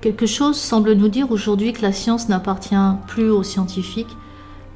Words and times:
Quelque 0.00 0.24
chose 0.24 0.56
semble 0.56 0.94
nous 0.94 1.08
dire 1.08 1.30
aujourd'hui 1.30 1.74
que 1.74 1.82
la 1.82 1.92
science 1.92 2.30
n'appartient 2.30 2.74
plus 3.06 3.28
aux 3.28 3.42
scientifiques, 3.42 4.16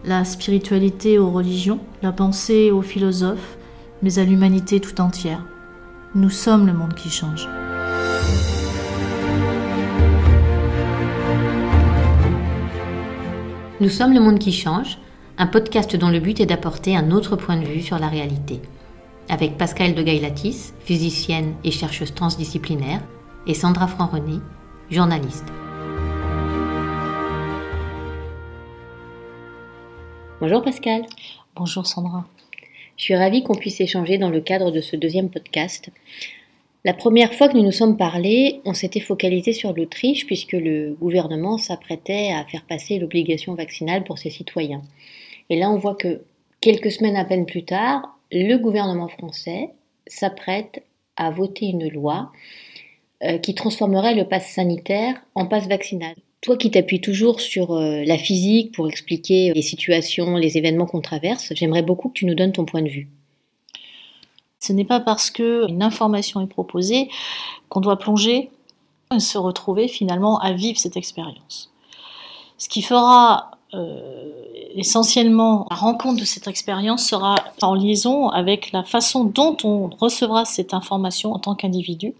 la 0.04 0.22
spiritualité 0.22 1.18
aux 1.18 1.30
religions, 1.30 1.80
la 2.02 2.12
pensée 2.12 2.70
aux 2.70 2.82
philosophes, 2.82 3.56
mais 4.02 4.18
à 4.18 4.24
l'humanité 4.24 4.80
tout 4.80 5.00
entière. 5.00 5.42
Nous 6.14 6.28
sommes 6.28 6.66
le 6.66 6.74
monde 6.74 6.92
qui 6.92 7.08
change. 7.08 7.48
Nous 13.80 13.88
sommes 13.88 14.12
le 14.12 14.20
monde 14.20 14.38
qui 14.38 14.52
change, 14.52 14.98
un 15.38 15.46
podcast 15.46 15.96
dont 15.96 16.10
le 16.10 16.20
but 16.20 16.38
est 16.40 16.46
d'apporter 16.46 16.98
un 16.98 17.10
autre 17.10 17.36
point 17.36 17.56
de 17.56 17.64
vue 17.64 17.80
sur 17.80 17.98
la 17.98 18.08
réalité. 18.08 18.60
Avec 19.30 19.56
Pascal 19.56 19.94
de 19.94 20.02
Gailatis, 20.02 20.74
physicienne 20.80 21.54
et 21.64 21.70
chercheuse 21.70 22.12
transdisciplinaire, 22.12 23.00
et 23.46 23.54
Sandra 23.54 23.88
Franc-René, 23.88 24.40
journaliste. 24.90 25.46
Bonjour 30.40 30.62
Pascal. 30.62 31.02
Bonjour 31.56 31.86
Sandra. 31.86 32.26
Je 32.96 33.04
suis 33.04 33.16
ravie 33.16 33.42
qu'on 33.42 33.54
puisse 33.54 33.80
échanger 33.80 34.18
dans 34.18 34.30
le 34.30 34.40
cadre 34.40 34.70
de 34.70 34.80
ce 34.80 34.96
deuxième 34.96 35.30
podcast. 35.30 35.90
La 36.84 36.92
première 36.92 37.32
fois 37.32 37.48
que 37.48 37.56
nous 37.56 37.62
nous 37.62 37.72
sommes 37.72 37.96
parlé, 37.96 38.60
on 38.66 38.74
s'était 38.74 39.00
focalisé 39.00 39.52
sur 39.52 39.72
l'Autriche 39.72 40.26
puisque 40.26 40.52
le 40.52 40.94
gouvernement 41.00 41.56
s'apprêtait 41.56 42.32
à 42.32 42.44
faire 42.44 42.64
passer 42.68 42.98
l'obligation 42.98 43.54
vaccinale 43.54 44.04
pour 44.04 44.18
ses 44.18 44.30
citoyens. 44.30 44.82
Et 45.48 45.56
là, 45.56 45.70
on 45.70 45.78
voit 45.78 45.94
que 45.94 46.20
quelques 46.60 46.92
semaines 46.92 47.16
à 47.16 47.24
peine 47.24 47.46
plus 47.46 47.64
tard, 47.64 48.18
le 48.30 48.56
gouvernement 48.56 49.08
français 49.08 49.70
s'apprête 50.06 50.82
à 51.16 51.30
voter 51.30 51.66
une 51.66 51.88
loi 51.88 52.32
euh, 53.24 53.38
qui 53.38 53.54
transformerait 53.54 54.14
le 54.14 54.28
pass 54.28 54.46
sanitaire 54.50 55.14
en 55.34 55.46
passe 55.46 55.66
vaccinal. 55.66 56.14
Toi 56.42 56.58
qui 56.58 56.70
t'appuies 56.70 57.00
toujours 57.00 57.40
sur 57.40 57.72
euh, 57.72 58.02
la 58.04 58.18
physique 58.18 58.72
pour 58.72 58.86
expliquer 58.86 59.52
les 59.54 59.62
situations, 59.62 60.36
les 60.36 60.58
événements 60.58 60.84
qu'on 60.84 61.00
traverse, 61.00 61.52
j'aimerais 61.54 61.82
beaucoup 61.82 62.08
que 62.08 62.14
tu 62.14 62.26
nous 62.26 62.34
donnes 62.34 62.52
ton 62.52 62.66
point 62.66 62.82
de 62.82 62.88
vue. 62.88 63.08
Ce 64.60 64.72
n'est 64.72 64.84
pas 64.84 65.00
parce 65.00 65.30
qu'une 65.30 65.82
information 65.82 66.40
est 66.42 66.46
proposée 66.46 67.08
qu'on 67.70 67.80
doit 67.80 67.98
plonger 67.98 68.50
et 69.14 69.20
se 69.20 69.38
retrouver 69.38 69.88
finalement 69.88 70.38
à 70.40 70.52
vivre 70.52 70.78
cette 70.78 70.96
expérience. 70.96 71.70
Ce 72.58 72.68
qui 72.68 72.82
fera 72.82 73.52
euh, 73.72 74.32
essentiellement 74.74 75.66
la 75.70 75.76
rencontre 75.76 76.20
de 76.20 76.24
cette 76.24 76.46
expérience 76.46 77.06
sera 77.06 77.36
en 77.62 77.74
liaison 77.74 78.28
avec 78.28 78.72
la 78.72 78.84
façon 78.84 79.24
dont 79.24 79.56
on 79.64 79.88
recevra 79.88 80.44
cette 80.44 80.74
information 80.74 81.32
en 81.32 81.38
tant 81.38 81.54
qu'individu, 81.54 82.14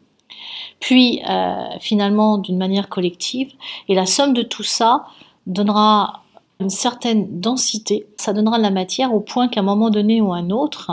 puis 0.80 1.22
euh, 1.28 1.64
finalement 1.80 2.38
d'une 2.38 2.58
manière 2.58 2.88
collective. 2.88 3.52
Et 3.88 3.94
la 3.94 4.06
somme 4.06 4.34
de 4.34 4.42
tout 4.42 4.62
ça 4.62 5.04
donnera 5.46 6.22
une 6.60 6.70
certaine 6.70 7.40
densité, 7.40 8.06
ça 8.16 8.32
donnera 8.32 8.58
de 8.58 8.62
la 8.62 8.70
matière 8.70 9.12
au 9.12 9.20
point 9.20 9.48
qu'à 9.48 9.60
un 9.60 9.64
moment 9.64 9.90
donné 9.90 10.20
ou 10.20 10.32
un 10.32 10.50
autre, 10.50 10.92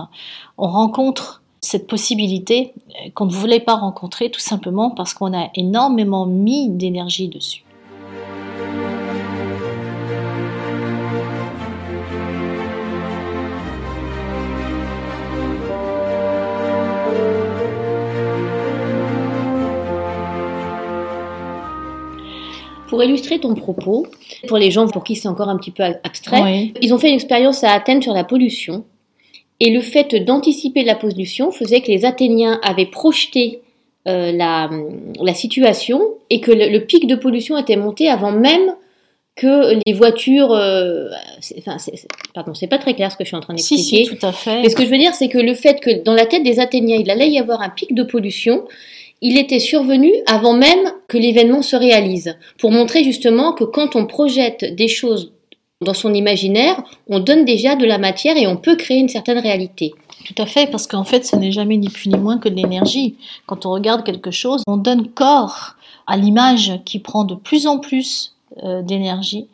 on 0.57 0.67
rencontre 0.67 1.41
cette 1.61 1.87
possibilité 1.87 2.73
qu'on 3.13 3.27
ne 3.27 3.31
voulait 3.31 3.59
pas 3.59 3.75
rencontrer 3.75 4.31
tout 4.31 4.39
simplement 4.39 4.89
parce 4.89 5.13
qu'on 5.13 5.37
a 5.37 5.49
énormément 5.55 6.25
mis 6.25 6.69
d'énergie 6.69 7.27
dessus. 7.27 7.63
Pour 23.01 23.09
illustrer 23.09 23.39
ton 23.39 23.55
propos, 23.55 24.05
pour 24.47 24.59
les 24.59 24.69
gens 24.69 24.87
pour 24.87 25.03
qui 25.03 25.15
c'est 25.15 25.27
encore 25.27 25.49
un 25.49 25.57
petit 25.57 25.71
peu 25.71 25.81
abstrait, 26.03 26.71
ils 26.81 26.93
ont 26.93 26.99
fait 26.99 27.09
une 27.09 27.15
expérience 27.15 27.63
à 27.63 27.71
Athènes 27.71 27.99
sur 27.99 28.13
la 28.13 28.23
pollution. 28.23 28.83
Et 29.59 29.71
le 29.71 29.81
fait 29.81 30.23
d'anticiper 30.23 30.83
la 30.83 30.93
pollution 30.93 31.51
faisait 31.51 31.81
que 31.81 31.87
les 31.87 32.05
Athéniens 32.05 32.59
avaient 32.61 32.85
projeté 32.85 33.61
euh, 34.07 34.31
la, 34.31 34.69
la, 35.19 35.33
situation 35.33 36.01
et 36.29 36.41
que 36.41 36.51
le, 36.51 36.77
pic 36.79 37.07
de 37.07 37.15
pollution 37.15 37.57
était 37.57 37.75
monté 37.75 38.07
avant 38.07 38.31
même 38.31 38.75
que 39.35 39.79
les 39.83 39.93
voitures. 39.93 40.51
Euh, 40.51 41.09
enfin, 41.57 41.77
pardon, 42.35 42.53
c'est 42.53 42.67
pas 42.67 42.77
très 42.77 42.93
clair 42.93 43.11
ce 43.11 43.17
que 43.17 43.23
je 43.23 43.29
suis 43.29 43.37
en 43.37 43.41
train 43.41 43.55
d'expliquer. 43.55 43.81
Si, 43.81 44.05
si, 44.05 44.15
tout 44.15 44.25
à 44.25 44.31
fait. 44.31 44.61
Mais 44.61 44.69
ce 44.69 44.75
que 44.75 44.85
je 44.85 44.89
veux 44.89 44.97
dire, 44.99 45.15
c'est 45.15 45.29
que 45.29 45.39
le 45.39 45.55
fait 45.55 45.79
que 45.79 46.03
dans 46.03 46.13
la 46.13 46.27
tête 46.27 46.43
des 46.43 46.59
Athéniens, 46.59 46.97
il 46.97 47.09
allait 47.09 47.29
y 47.29 47.39
avoir 47.39 47.61
un 47.61 47.69
pic 47.69 47.95
de 47.95 48.03
pollution, 48.03 48.63
il 49.21 49.37
était 49.37 49.59
survenu 49.59 50.11
avant 50.25 50.53
même 50.53 50.91
que 51.07 51.17
l'événement 51.17 51.61
se 51.61 51.75
réalise, 51.75 52.37
pour 52.57 52.71
montrer 52.71 53.03
justement 53.03 53.53
que 53.53 53.63
quand 53.63 53.95
on 53.95 54.07
projette 54.07 54.75
des 54.75 54.87
choses 54.87 55.31
dans 55.81 55.93
son 55.93 56.13
imaginaire, 56.13 56.81
on 57.07 57.19
donne 57.19 57.45
déjà 57.45 57.75
de 57.75 57.85
la 57.85 57.97
matière 57.97 58.37
et 58.37 58.47
on 58.47 58.57
peut 58.57 58.75
créer 58.75 58.97
une 58.97 59.09
certaine 59.09 59.39
réalité. 59.39 59.93
Tout 60.25 60.35
à 60.41 60.45
fait, 60.45 60.69
parce 60.69 60.85
qu'en 60.85 61.03
fait, 61.03 61.25
ce 61.25 61.35
n'est 61.35 61.51
jamais 61.51 61.77
ni 61.77 61.89
plus 61.89 62.09
ni 62.09 62.17
moins 62.17 62.37
que 62.37 62.49
de 62.49 62.55
l'énergie. 62.55 63.15
Quand 63.47 63.65
on 63.65 63.71
regarde 63.71 64.03
quelque 64.03 64.31
chose, 64.31 64.63
on 64.67 64.77
donne 64.77 65.07
corps 65.07 65.75
à 66.05 66.17
l'image 66.17 66.79
qui 66.85 66.99
prend 66.99 67.23
de 67.23 67.35
plus 67.35 67.65
en 67.67 67.79
plus 67.79 68.35
euh, 68.63 68.81
d'énergie 68.81 69.47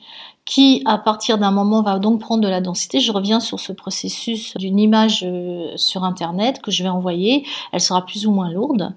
qui, 0.48 0.82
à 0.86 0.98
partir 0.98 1.38
d'un 1.38 1.52
moment, 1.52 1.84
va 1.84 2.00
donc 2.00 2.22
prendre 2.22 2.42
de 2.42 2.48
la 2.48 2.62
densité. 2.62 3.02
Je 3.02 3.12
reviens 3.12 3.42
sur 3.42 3.60
ce 3.60 3.74
processus 3.74 4.56
d'une 4.56 4.80
image 4.80 5.24
euh, 5.28 5.74
sur 5.76 6.06
Internet 6.06 6.62
que 6.62 6.72
je 6.72 6.84
vais 6.84 6.90
envoyer. 6.90 7.46
Elle 7.74 7.82
sera 7.82 8.06
plus 8.06 8.26
ou 8.26 8.32
moins 8.32 8.50
lourde. 8.50 8.94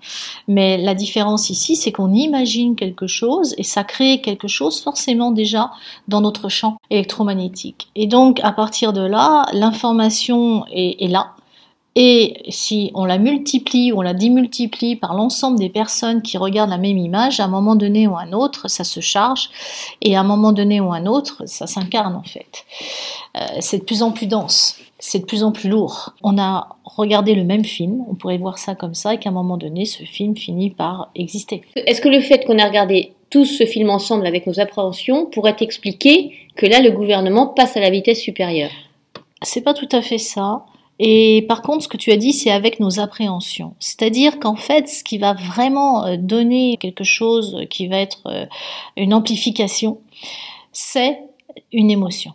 Mais 0.46 0.78
la 0.78 0.94
différence 0.94 1.50
ici, 1.50 1.74
c'est 1.74 1.90
qu'on 1.90 2.14
imagine 2.14 2.76
quelque 2.76 3.08
chose 3.08 3.54
et 3.58 3.64
ça 3.64 3.82
crée 3.82 4.20
quelque 4.20 4.46
chose 4.46 4.80
forcément 4.80 5.32
déjà 5.32 5.72
dans 6.06 6.20
notre 6.20 6.48
champ 6.48 6.76
électromagnétique. 6.88 7.88
Et 7.96 8.06
donc, 8.06 8.38
à 8.44 8.52
partir 8.52 8.92
de 8.92 9.02
là, 9.02 9.46
l'information 9.52 10.64
est, 10.70 11.02
est 11.02 11.08
là. 11.08 11.34
Et 11.96 12.42
si 12.48 12.92
on 12.94 13.04
la 13.04 13.18
multiplie 13.18 13.90
ou 13.90 13.98
on 13.98 14.02
la 14.02 14.14
démultiplie 14.14 14.94
par 14.94 15.14
l'ensemble 15.14 15.58
des 15.58 15.68
personnes 15.68 16.22
qui 16.22 16.38
regardent 16.38 16.70
la 16.70 16.78
même 16.78 16.98
image, 16.98 17.40
à 17.40 17.44
un 17.44 17.48
moment 17.48 17.74
donné 17.74 18.06
ou 18.06 18.16
à 18.16 18.22
un 18.22 18.32
autre, 18.32 18.68
ça 18.68 18.84
se 18.84 19.00
charge, 19.00 19.50
et 20.00 20.16
à 20.16 20.20
un 20.20 20.24
moment 20.24 20.52
donné 20.52 20.80
ou 20.80 20.92
à 20.92 20.96
un 20.96 21.06
autre, 21.06 21.42
ça 21.46 21.66
s'incarne 21.66 22.14
en 22.14 22.22
fait. 22.22 22.64
Euh, 23.36 23.40
c'est 23.58 23.78
de 23.78 23.84
plus 23.84 24.02
en 24.02 24.12
plus 24.12 24.26
dense, 24.26 24.78
c'est 25.00 25.20
de 25.20 25.24
plus 25.24 25.42
en 25.42 25.50
plus 25.50 25.68
lourd. 25.68 26.14
On 26.22 26.38
a 26.38 26.76
regardé 26.84 27.34
le 27.34 27.44
même 27.44 27.64
film, 27.64 28.04
on 28.08 28.14
pourrait 28.14 28.38
voir 28.38 28.58
ça 28.58 28.76
comme 28.76 28.94
ça, 28.94 29.14
et 29.14 29.18
qu'à 29.18 29.30
un 29.30 29.32
moment 29.32 29.56
donné, 29.56 29.84
ce 29.84 30.04
film 30.04 30.36
finit 30.36 30.70
par 30.70 31.10
exister. 31.16 31.62
Est-ce 31.74 32.00
que 32.00 32.08
le 32.08 32.20
fait 32.20 32.44
qu'on 32.46 32.58
a 32.58 32.66
regardé 32.66 33.14
tous 33.30 33.46
ce 33.46 33.66
film 33.66 33.90
ensemble 33.90 34.26
avec 34.26 34.46
nos 34.46 34.60
appréhensions 34.60 35.26
pourrait 35.26 35.56
expliquer 35.60 36.34
que 36.54 36.66
là, 36.66 36.80
le 36.80 36.92
gouvernement 36.92 37.48
passe 37.48 37.76
à 37.76 37.80
la 37.80 37.90
vitesse 37.90 38.20
supérieure? 38.20 38.70
C'est 39.42 39.62
pas 39.62 39.74
tout 39.74 39.88
à 39.92 40.02
fait 40.02 40.18
ça. 40.18 40.66
Et 41.02 41.46
par 41.48 41.62
contre, 41.62 41.84
ce 41.84 41.88
que 41.88 41.96
tu 41.96 42.12
as 42.12 42.18
dit, 42.18 42.34
c'est 42.34 42.50
avec 42.50 42.78
nos 42.78 43.00
appréhensions. 43.00 43.74
C'est-à-dire 43.78 44.38
qu'en 44.38 44.54
fait, 44.54 44.86
ce 44.86 45.02
qui 45.02 45.16
va 45.16 45.32
vraiment 45.32 46.04
euh, 46.04 46.16
donner 46.18 46.76
quelque 46.76 47.04
chose 47.04 47.64
qui 47.70 47.88
va 47.88 47.96
être 47.96 48.20
euh, 48.26 48.44
une 48.98 49.14
amplification, 49.14 50.02
c'est 50.72 51.18
une 51.72 51.90
émotion. 51.90 52.34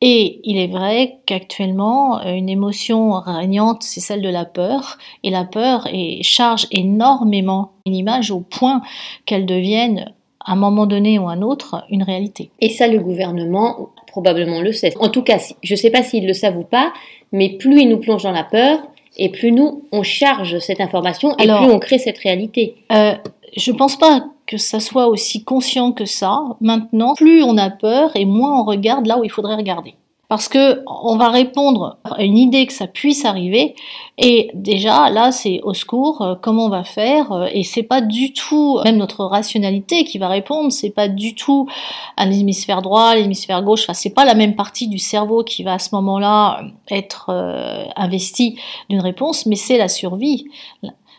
Et 0.00 0.40
il 0.44 0.56
est 0.56 0.68
vrai 0.68 1.18
qu'actuellement, 1.26 2.20
euh, 2.20 2.34
une 2.34 2.48
émotion 2.48 3.10
régnante, 3.18 3.82
c'est 3.82 4.00
celle 4.00 4.22
de 4.22 4.28
la 4.28 4.44
peur. 4.44 4.96
Et 5.24 5.30
la 5.30 5.44
peur 5.44 5.88
charge 6.20 6.68
énormément 6.70 7.72
une 7.86 7.96
image 7.96 8.30
au 8.30 8.38
point 8.38 8.82
qu'elle 9.26 9.46
devienne, 9.46 10.14
à 10.44 10.52
un 10.52 10.56
moment 10.56 10.86
donné 10.86 11.18
ou 11.18 11.28
à 11.28 11.32
un 11.32 11.42
autre, 11.42 11.84
une 11.90 12.02
réalité. 12.02 12.50
Et 12.60 12.68
ça, 12.68 12.86
le 12.86 12.98
gouvernement 12.98 13.90
probablement 14.06 14.60
le 14.60 14.72
sait. 14.72 14.92
En 15.00 15.08
tout 15.08 15.22
cas, 15.22 15.38
je 15.62 15.74
ne 15.74 15.76
sais 15.76 15.90
pas 15.90 16.02
s'ils 16.02 16.26
le 16.26 16.34
savent 16.34 16.58
ou 16.58 16.62
pas, 16.62 16.92
mais 17.32 17.50
plus 17.50 17.82
il 17.82 17.88
nous 17.88 17.98
plonge 17.98 18.22
dans 18.22 18.32
la 18.32 18.44
peur, 18.44 18.78
et 19.16 19.28
plus 19.28 19.52
nous, 19.52 19.84
on 19.92 20.02
charge 20.02 20.58
cette 20.58 20.80
information, 20.80 21.36
et 21.38 21.46
plus 21.46 21.70
on 21.70 21.78
crée 21.78 21.98
cette 21.98 22.18
réalité. 22.18 22.76
Euh, 22.92 23.14
je 23.56 23.72
ne 23.72 23.76
pense 23.76 23.96
pas 23.96 24.26
que 24.46 24.56
ça 24.56 24.80
soit 24.80 25.08
aussi 25.08 25.42
conscient 25.42 25.92
que 25.92 26.04
ça. 26.04 26.40
Maintenant, 26.60 27.14
plus 27.14 27.42
on 27.42 27.56
a 27.56 27.70
peur, 27.70 28.14
et 28.14 28.24
moins 28.24 28.60
on 28.60 28.64
regarde 28.64 29.06
là 29.06 29.18
où 29.18 29.24
il 29.24 29.30
faudrait 29.30 29.56
regarder 29.56 29.94
parce 30.28 30.48
que 30.48 30.82
on 30.86 31.16
va 31.16 31.28
répondre 31.28 31.98
à 32.04 32.22
une 32.22 32.38
idée 32.38 32.66
que 32.66 32.72
ça 32.72 32.86
puisse 32.86 33.24
arriver 33.24 33.74
et 34.16 34.50
déjà 34.54 35.10
là 35.10 35.32
c'est 35.32 35.60
au 35.62 35.74
secours 35.74 36.22
euh, 36.22 36.34
comment 36.40 36.66
on 36.66 36.70
va 36.70 36.84
faire 36.84 37.32
euh, 37.32 37.48
et 37.52 37.62
c'est 37.62 37.82
pas 37.82 38.00
du 38.00 38.32
tout 38.32 38.80
même 38.84 38.96
notre 38.96 39.24
rationalité 39.24 40.04
qui 40.04 40.18
va 40.18 40.28
répondre 40.28 40.72
c'est 40.72 40.90
pas 40.90 41.08
du 41.08 41.34
tout 41.34 41.68
un 42.16 42.30
hémisphère 42.30 42.80
droit 42.80 43.14
l'hémisphère 43.14 43.62
gauche. 43.62 43.82
Enfin 43.82 43.94
c'est 43.94 44.14
pas 44.14 44.24
la 44.24 44.34
même 44.34 44.56
partie 44.56 44.88
du 44.88 44.98
cerveau 44.98 45.44
qui 45.44 45.62
va 45.62 45.74
à 45.74 45.78
ce 45.78 45.94
moment-là 45.94 46.62
être 46.88 47.26
euh, 47.28 47.84
investie 47.96 48.58
d'une 48.88 49.00
réponse 49.00 49.46
mais 49.46 49.56
c'est 49.56 49.78
la 49.78 49.88
survie. 49.88 50.46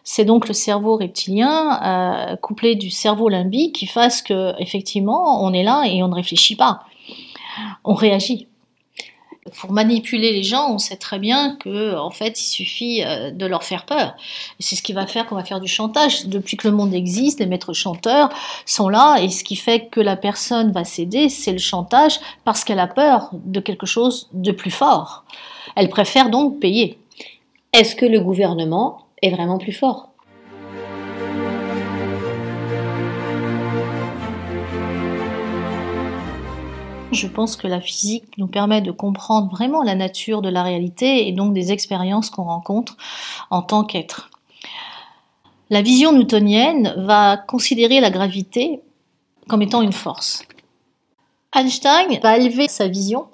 C'est 0.03 0.25
donc 0.25 0.47
le 0.47 0.53
cerveau 0.53 0.97
reptilien 0.97 2.37
couplé 2.43 2.75
du 2.75 2.91
cerveau 2.91 3.27
limbique 3.27 3.73
qui 3.73 3.87
fasse 3.87 4.21
que 4.21 4.53
effectivement 4.61 5.43
on 5.43 5.51
est 5.51 5.63
là 5.63 5.83
et 5.87 6.03
on 6.03 6.09
ne 6.09 6.13
réfléchit 6.13 6.55
pas. 6.55 6.81
On 7.83 7.95
réagit 7.95 8.47
Pour 9.53 9.71
manipuler 9.71 10.31
les 10.31 10.41
gens, 10.41 10.73
on 10.73 10.79
sait 10.79 10.95
très 10.95 11.19
bien 11.19 11.55
que 11.57 11.95
en 11.95 12.09
fait, 12.09 12.41
il 12.41 12.45
suffit 12.45 13.03
euh, 13.03 13.29
de 13.29 13.45
leur 13.45 13.63
faire 13.63 13.85
peur. 13.85 14.15
C'est 14.59 14.75
ce 14.75 14.81
qui 14.81 14.91
va 14.91 15.05
faire 15.05 15.27
qu'on 15.27 15.35
va 15.35 15.43
faire 15.43 15.59
du 15.59 15.67
chantage. 15.67 16.25
Depuis 16.25 16.57
que 16.57 16.67
le 16.67 16.73
monde 16.73 16.95
existe, 16.95 17.39
les 17.39 17.45
maîtres 17.45 17.73
chanteurs 17.73 18.29
sont 18.65 18.89
là, 18.89 19.17
et 19.17 19.29
ce 19.29 19.43
qui 19.43 19.55
fait 19.55 19.87
que 19.87 20.01
la 20.01 20.17
personne 20.17 20.71
va 20.71 20.83
céder, 20.83 21.29
c'est 21.29 21.51
le 21.51 21.59
chantage 21.59 22.19
parce 22.43 22.63
qu'elle 22.63 22.79
a 22.79 22.87
peur 22.87 23.29
de 23.33 23.59
quelque 23.59 23.85
chose 23.85 24.29
de 24.33 24.51
plus 24.51 24.71
fort. 24.71 25.25
Elle 25.75 25.89
préfère 25.89 26.31
donc 26.31 26.59
payer. 26.59 26.97
Est-ce 27.71 27.95
que 27.95 28.07
le 28.07 28.21
gouvernement 28.21 29.05
est 29.21 29.29
vraiment 29.29 29.59
plus 29.59 29.73
fort? 29.73 30.14
Je 37.15 37.27
pense 37.27 37.55
que 37.55 37.67
la 37.67 37.79
physique 37.79 38.37
nous 38.37 38.47
permet 38.47 38.81
de 38.81 38.91
comprendre 38.91 39.49
vraiment 39.49 39.83
la 39.83 39.95
nature 39.95 40.41
de 40.41 40.49
la 40.49 40.63
réalité 40.63 41.27
et 41.27 41.31
donc 41.31 41.53
des 41.53 41.71
expériences 41.71 42.29
qu'on 42.29 42.43
rencontre 42.43 42.97
en 43.49 43.61
tant 43.61 43.83
qu'être. 43.85 44.29
La 45.69 45.81
vision 45.81 46.11
newtonienne 46.11 46.93
va 46.97 47.37
considérer 47.37 48.01
la 48.01 48.11
gravité 48.11 48.81
comme 49.47 49.61
étant 49.61 49.81
une 49.81 49.93
force. 49.93 50.43
Einstein 51.55 52.19
va 52.21 52.37
élever 52.37 52.67
sa 52.67 52.87
vision. 52.87 53.27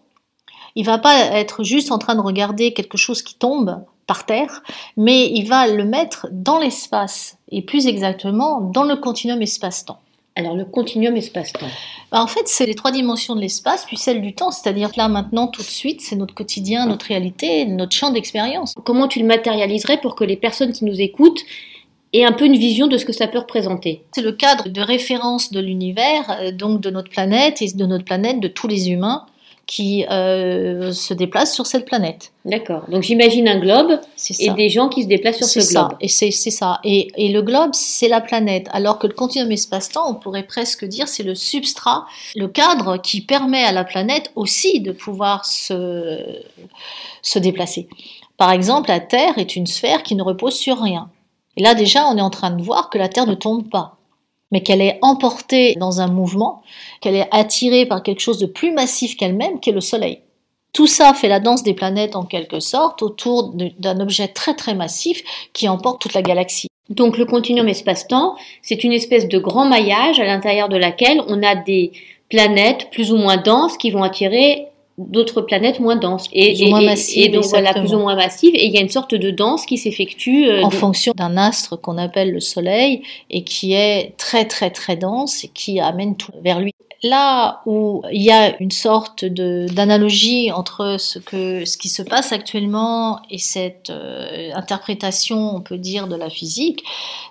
Il 0.75 0.85
va 0.85 0.99
pas 0.99 1.17
être 1.17 1.63
juste 1.63 1.91
en 1.91 1.97
train 1.97 2.15
de 2.15 2.21
regarder 2.21 2.73
quelque 2.73 2.97
chose 2.97 3.23
qui 3.23 3.35
tombe 3.35 3.83
par 4.05 4.25
terre, 4.25 4.61
mais 4.95 5.29
il 5.31 5.47
va 5.47 5.67
le 5.67 5.85
mettre 5.85 6.27
dans 6.31 6.59
l'espace 6.59 7.37
et 7.49 7.61
plus 7.61 7.87
exactement 7.87 8.61
dans 8.61 8.83
le 8.83 8.95
continuum 8.95 9.41
espace-temps. 9.41 9.99
Alors 10.35 10.55
le 10.55 10.63
continuum 10.63 11.15
espace-temps. 11.17 11.67
Bah, 12.11 12.21
en 12.21 12.27
fait, 12.27 12.47
c'est 12.47 12.65
les 12.65 12.75
trois 12.75 12.91
dimensions 12.91 13.35
de 13.35 13.41
l'espace, 13.41 13.85
puis 13.85 13.97
celle 13.97 14.21
du 14.21 14.33
temps, 14.33 14.51
c'est-à-dire 14.51 14.91
que 14.91 14.97
là, 14.97 15.09
maintenant, 15.09 15.47
tout 15.47 15.61
de 15.61 15.67
suite, 15.67 16.01
c'est 16.01 16.15
notre 16.15 16.33
quotidien, 16.33 16.85
notre 16.85 17.07
réalité, 17.07 17.65
notre 17.65 17.93
champ 17.93 18.11
d'expérience. 18.11 18.73
Comment 18.85 19.07
tu 19.07 19.19
le 19.19 19.25
matérialiserais 19.25 19.99
pour 19.99 20.15
que 20.15 20.23
les 20.23 20.37
personnes 20.37 20.71
qui 20.71 20.85
nous 20.85 21.01
écoutent 21.01 21.41
aient 22.13 22.23
un 22.23 22.31
peu 22.31 22.45
une 22.45 22.57
vision 22.57 22.87
de 22.87 22.97
ce 22.97 23.05
que 23.05 23.13
ça 23.13 23.27
peut 23.27 23.39
représenter? 23.39 24.03
C'est 24.13 24.21
le 24.21 24.31
cadre 24.31 24.69
de 24.69 24.81
référence 24.81 25.51
de 25.51 25.59
l'univers, 25.59 26.37
euh, 26.39 26.51
donc 26.51 26.79
de 26.79 26.89
notre 26.89 27.09
planète 27.09 27.61
et 27.61 27.71
de 27.73 27.85
notre 27.85 28.05
planète, 28.05 28.39
de 28.39 28.47
tous 28.47 28.67
les 28.67 28.89
humains 28.89 29.25
qui 29.67 30.05
euh, 30.09 30.91
se 30.91 31.13
déplacent 31.13 31.53
sur 31.53 31.65
cette 31.65 31.85
planète. 31.85 32.33
D'accord. 32.43 32.83
Donc 32.89 33.03
j'imagine 33.03 33.47
un 33.47 33.59
globe 33.59 33.99
et 34.39 34.49
des 34.51 34.69
gens 34.69 34.89
qui 34.89 35.03
se 35.03 35.07
déplacent 35.07 35.37
sur 35.37 35.47
ce 35.47 35.59
globe. 35.59 35.91
Ça. 35.91 35.97
Et 36.01 36.07
c'est 36.07 36.31
ça. 36.31 36.79
Et, 36.83 37.07
et, 37.15 37.29
le 37.29 37.41
globe, 37.41 37.69
c'est 37.73 38.09
la 38.09 38.19
planète. 38.19 38.67
Alors 38.71 38.99
que 38.99 39.07
le 39.07 39.13
continuum 39.13 39.51
espace-temps, 39.51 40.09
on 40.09 40.15
pourrait 40.15 40.43
presque 40.43 40.83
dire, 40.85 41.07
c'est 41.07 41.23
le 41.23 41.35
substrat, 41.35 42.05
le 42.35 42.47
cadre 42.47 42.97
qui 42.97 43.21
permet 43.21 43.63
à 43.63 43.71
la 43.71 43.83
planète 43.83 44.31
aussi 44.35 44.81
de 44.81 44.91
pouvoir 44.91 45.45
se, 45.45 46.19
se 47.21 47.39
déplacer. 47.39 47.87
Par 48.37 48.51
exemple, 48.51 48.89
la 48.89 48.99
Terre 48.99 49.37
est 49.37 49.55
une 49.55 49.67
sphère 49.67 50.03
qui 50.03 50.15
ne 50.15 50.23
repose 50.23 50.55
sur 50.55 50.81
rien. 50.81 51.09
Et 51.55 51.63
là 51.63 51.75
déjà, 51.75 52.07
on 52.07 52.17
est 52.17 52.21
en 52.21 52.29
train 52.29 52.51
de 52.51 52.61
voir 52.61 52.89
que 52.89 52.97
la 52.97 53.07
Terre 53.07 53.27
ne 53.27 53.35
tombe 53.35 53.69
pas 53.69 53.97
mais 54.51 54.61
qu'elle 54.61 54.81
est 54.81 54.99
emportée 55.01 55.75
dans 55.75 56.01
un 56.01 56.07
mouvement, 56.07 56.61
qu'elle 56.99 57.15
est 57.15 57.27
attirée 57.31 57.85
par 57.85 58.03
quelque 58.03 58.19
chose 58.19 58.39
de 58.39 58.45
plus 58.45 58.71
massif 58.71 59.17
qu'elle-même, 59.17 59.59
qui 59.59 59.69
est 59.69 59.73
le 59.73 59.81
Soleil. 59.81 60.19
Tout 60.73 60.87
ça 60.87 61.13
fait 61.13 61.27
la 61.27 61.39
danse 61.39 61.63
des 61.63 61.73
planètes 61.73 62.15
en 62.15 62.23
quelque 62.23 62.59
sorte 62.59 63.01
autour 63.01 63.53
d'un 63.53 63.99
objet 63.99 64.29
très 64.29 64.55
très 64.55 64.73
massif 64.73 65.21
qui 65.53 65.67
emporte 65.67 66.01
toute 66.01 66.13
la 66.13 66.21
galaxie. 66.21 66.67
Donc 66.89 67.17
le 67.17 67.25
continuum 67.25 67.67
espace-temps, 67.67 68.35
c'est 68.61 68.83
une 68.83 68.93
espèce 68.93 69.27
de 69.27 69.37
grand 69.37 69.65
maillage 69.65 70.19
à 70.19 70.25
l'intérieur 70.25 70.69
de 70.69 70.77
laquelle 70.77 71.21
on 71.27 71.43
a 71.43 71.55
des 71.55 71.91
planètes 72.29 72.89
plus 72.91 73.11
ou 73.11 73.17
moins 73.17 73.37
denses 73.37 73.77
qui 73.77 73.91
vont 73.91 74.03
attirer 74.03 74.67
d'autres 75.09 75.41
planètes 75.41 75.79
moins 75.79 75.95
denses. 75.95 76.27
Et, 76.33 76.53
plus 76.53 76.63
ou 76.63 76.69
moins 76.69 76.81
massives, 76.81 77.23
et 77.23 77.29
donc 77.29 77.45
voilà 77.45 77.73
plus 77.73 77.93
ou 77.93 77.99
moins 77.99 78.15
massives. 78.15 78.55
Et 78.55 78.65
il 78.65 78.71
y 78.73 78.77
a 78.77 78.81
une 78.81 78.89
sorte 78.89 79.15
de 79.15 79.31
danse 79.31 79.65
qui 79.65 79.77
s'effectue 79.77 80.47
euh, 80.47 80.63
en 80.63 80.69
fonction 80.69 81.13
d'un 81.15 81.37
astre 81.37 81.79
qu'on 81.79 81.97
appelle 81.97 82.31
le 82.31 82.39
soleil 82.39 83.01
et 83.29 83.43
qui 83.43 83.73
est 83.73 84.13
très 84.17 84.45
très 84.45 84.69
très 84.69 84.95
dense 84.95 85.43
et 85.43 85.49
qui 85.53 85.79
amène 85.79 86.15
tout 86.15 86.31
vers 86.43 86.59
lui 86.59 86.73
là 87.03 87.61
où 87.65 88.03
il 88.11 88.21
y 88.21 88.31
a 88.31 88.59
une 88.61 88.71
sorte 88.71 89.25
d'analogie 89.25 90.51
entre 90.51 90.97
ce, 90.99 91.19
que, 91.19 91.65
ce 91.65 91.77
qui 91.77 91.89
se 91.89 92.03
passe 92.03 92.31
actuellement 92.31 93.21
et 93.29 93.39
cette 93.39 93.89
euh, 93.89 94.51
interprétation, 94.53 95.55
on 95.55 95.61
peut 95.61 95.77
dire, 95.77 96.07
de 96.07 96.15
la 96.15 96.29
physique, 96.29 96.83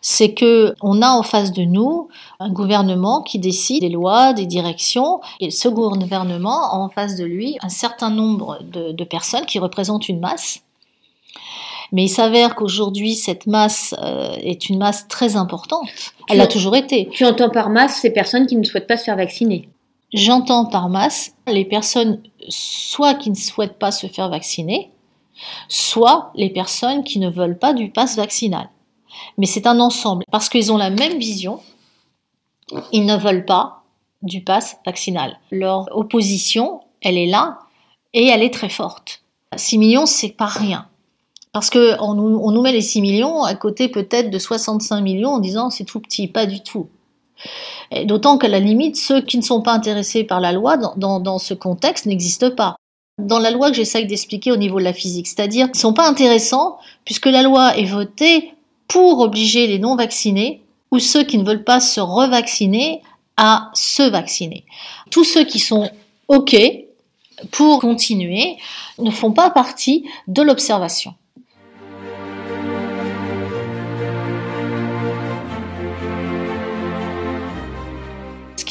c'est 0.02 0.34
que 0.34 0.75
on 0.81 1.02
a 1.02 1.11
en 1.11 1.22
face 1.22 1.52
de 1.52 1.62
nous 1.62 2.08
un 2.40 2.50
gouvernement 2.50 3.22
qui 3.22 3.38
décide 3.38 3.82
des 3.82 3.88
lois, 3.88 4.32
des 4.32 4.46
directions, 4.46 5.20
et 5.38 5.50
ce 5.50 5.69
gouvernement 5.69 6.72
a 6.72 6.76
en 6.76 6.88
face 6.88 7.17
de 7.17 7.25
lui 7.25 7.56
un 7.62 7.69
certain 7.69 8.11
nombre 8.11 8.58
de, 8.62 8.93
de 8.93 9.05
personnes 9.05 9.46
qui 9.46 9.58
représentent 9.58 10.08
une 10.08 10.20
masse 10.20 10.62
mais 11.92 12.04
il 12.04 12.08
s'avère 12.08 12.54
qu'aujourd'hui, 12.54 13.14
cette 13.14 13.46
masse 13.46 13.94
euh, 14.02 14.34
est 14.40 14.69
une 14.69 14.78
masse 14.78 15.08
très 15.08 15.37
importante. 15.37 15.88
Elle 16.28 16.38
l'a 16.38 16.46
toujours 16.46 16.76
été. 16.76 17.08
Tu 17.12 17.25
entends 17.25 17.50
par 17.50 17.70
masse 17.70 17.96
ces 18.00 18.10
personnes 18.10 18.46
qui 18.46 18.56
ne 18.56 18.64
souhaitent 18.64 18.87
pas 18.87 18.96
se 18.96 19.04
faire 19.04 19.16
vacciner 19.16 19.69
J'entends 20.12 20.66
par 20.66 20.88
masse 20.88 21.34
les 21.46 21.64
personnes 21.64 22.20
soit 22.48 23.14
qui 23.14 23.31
ne 23.31 23.37
souhaitent 23.37 23.78
pas 23.78 23.92
se 23.92 24.08
faire 24.08 24.28
vacciner, 24.28 24.90
soit 25.69 26.32
les 26.34 26.50
personnes 26.50 27.04
qui 27.04 27.19
ne 27.20 27.31
veulent 27.31 27.58
pas 27.58 27.72
du 27.72 27.90
pass 27.90 28.16
vaccinal. 28.16 28.69
Mais 29.38 29.46
c'est 29.46 29.66
un 29.66 29.78
ensemble, 29.78 30.25
parce 30.31 30.48
qu'ils 30.48 30.72
ont 30.72 30.76
la 30.76 30.90
même 30.90 31.19
vision, 31.19 31.60
ils 32.93 33.06
ne 33.06 33.16
veulent 33.16 33.44
pas 33.44 33.84
du 34.22 34.43
pass 34.43 34.78
vaccinal. 34.84 35.38
Leur 35.50 35.96
opposition, 35.96 36.81
elle 37.02 37.16
est 37.16 37.26
là, 37.26 37.58
et 38.12 38.26
elle 38.26 38.43
est 38.43 38.54
très 38.54 38.69
forte. 38.69 39.22
6 39.56 39.78
millions, 39.78 40.06
c'est 40.06 40.31
pas 40.31 40.46
rien. 40.46 40.88
Parce 41.52 41.70
qu'on 41.70 42.14
nous, 42.14 42.41
on 42.43 42.50
nous 42.52 42.62
met 42.62 42.73
les 42.73 42.81
6 42.81 43.00
millions 43.00 43.43
à 43.43 43.55
côté 43.55 43.88
peut-être 43.88 44.31
de 44.31 44.38
65 44.38 45.00
millions 45.00 45.31
en 45.31 45.38
disant 45.38 45.70
c'est 45.70 45.85
tout 45.85 46.00
petit, 46.00 46.29
pas 46.29 46.47
du 46.47 46.62
tout. 46.62 46.88
D'autant 48.05 48.38
qu'à 48.38 48.49
la 48.49 48.61
limite, 48.61 48.97
ceux 48.97 49.20
qui 49.20 49.37
ne 49.37 49.43
sont 49.43 49.62
pas 49.62 49.73
intéressés 49.73 50.25
par 50.25 50.41
la 50.41 50.52
loi 50.52 50.76
dans, 50.76 50.94
dans, 50.97 51.20
dans 51.20 51.38
ce 51.38 51.55
contexte 51.55 52.06
n'existent 52.06 52.50
pas. 52.50 52.76
Dans 53.19 53.38
la 53.38 53.50
loi 53.50 53.70
que 53.70 53.76
j'essaye 53.76 54.06
d'expliquer 54.06 54.52
au 54.52 54.56
niveau 54.56 54.79
de 54.79 54.85
la 54.85 54.93
physique, 54.93 55.26
c'est-à-dire 55.26 55.67
qu'ils 55.67 55.76
ne 55.76 55.81
sont 55.81 55.93
pas 55.93 56.08
intéressants 56.08 56.79
puisque 57.05 57.26
la 57.26 57.43
loi 57.43 57.76
est 57.76 57.85
votée 57.85 58.53
pour 58.87 59.20
obliger 59.20 59.67
les 59.67 59.79
non-vaccinés 59.79 60.62
ou 60.91 60.99
ceux 60.99 61.25
qui 61.25 61.38
ne 61.38 61.44
veulent 61.44 61.64
pas 61.64 61.81
se 61.81 62.00
revacciner 62.00 63.03
à 63.37 63.70
se 63.75 64.03
vacciner. 64.03 64.64
Tous 65.11 65.25
ceux 65.25 65.44
qui 65.44 65.58
sont 65.58 65.91
OK 66.29 66.56
pour 67.50 67.81
continuer 67.81 68.56
ne 68.99 69.11
font 69.11 69.32
pas 69.32 69.50
partie 69.50 70.05
de 70.29 70.43
l'observation. 70.43 71.14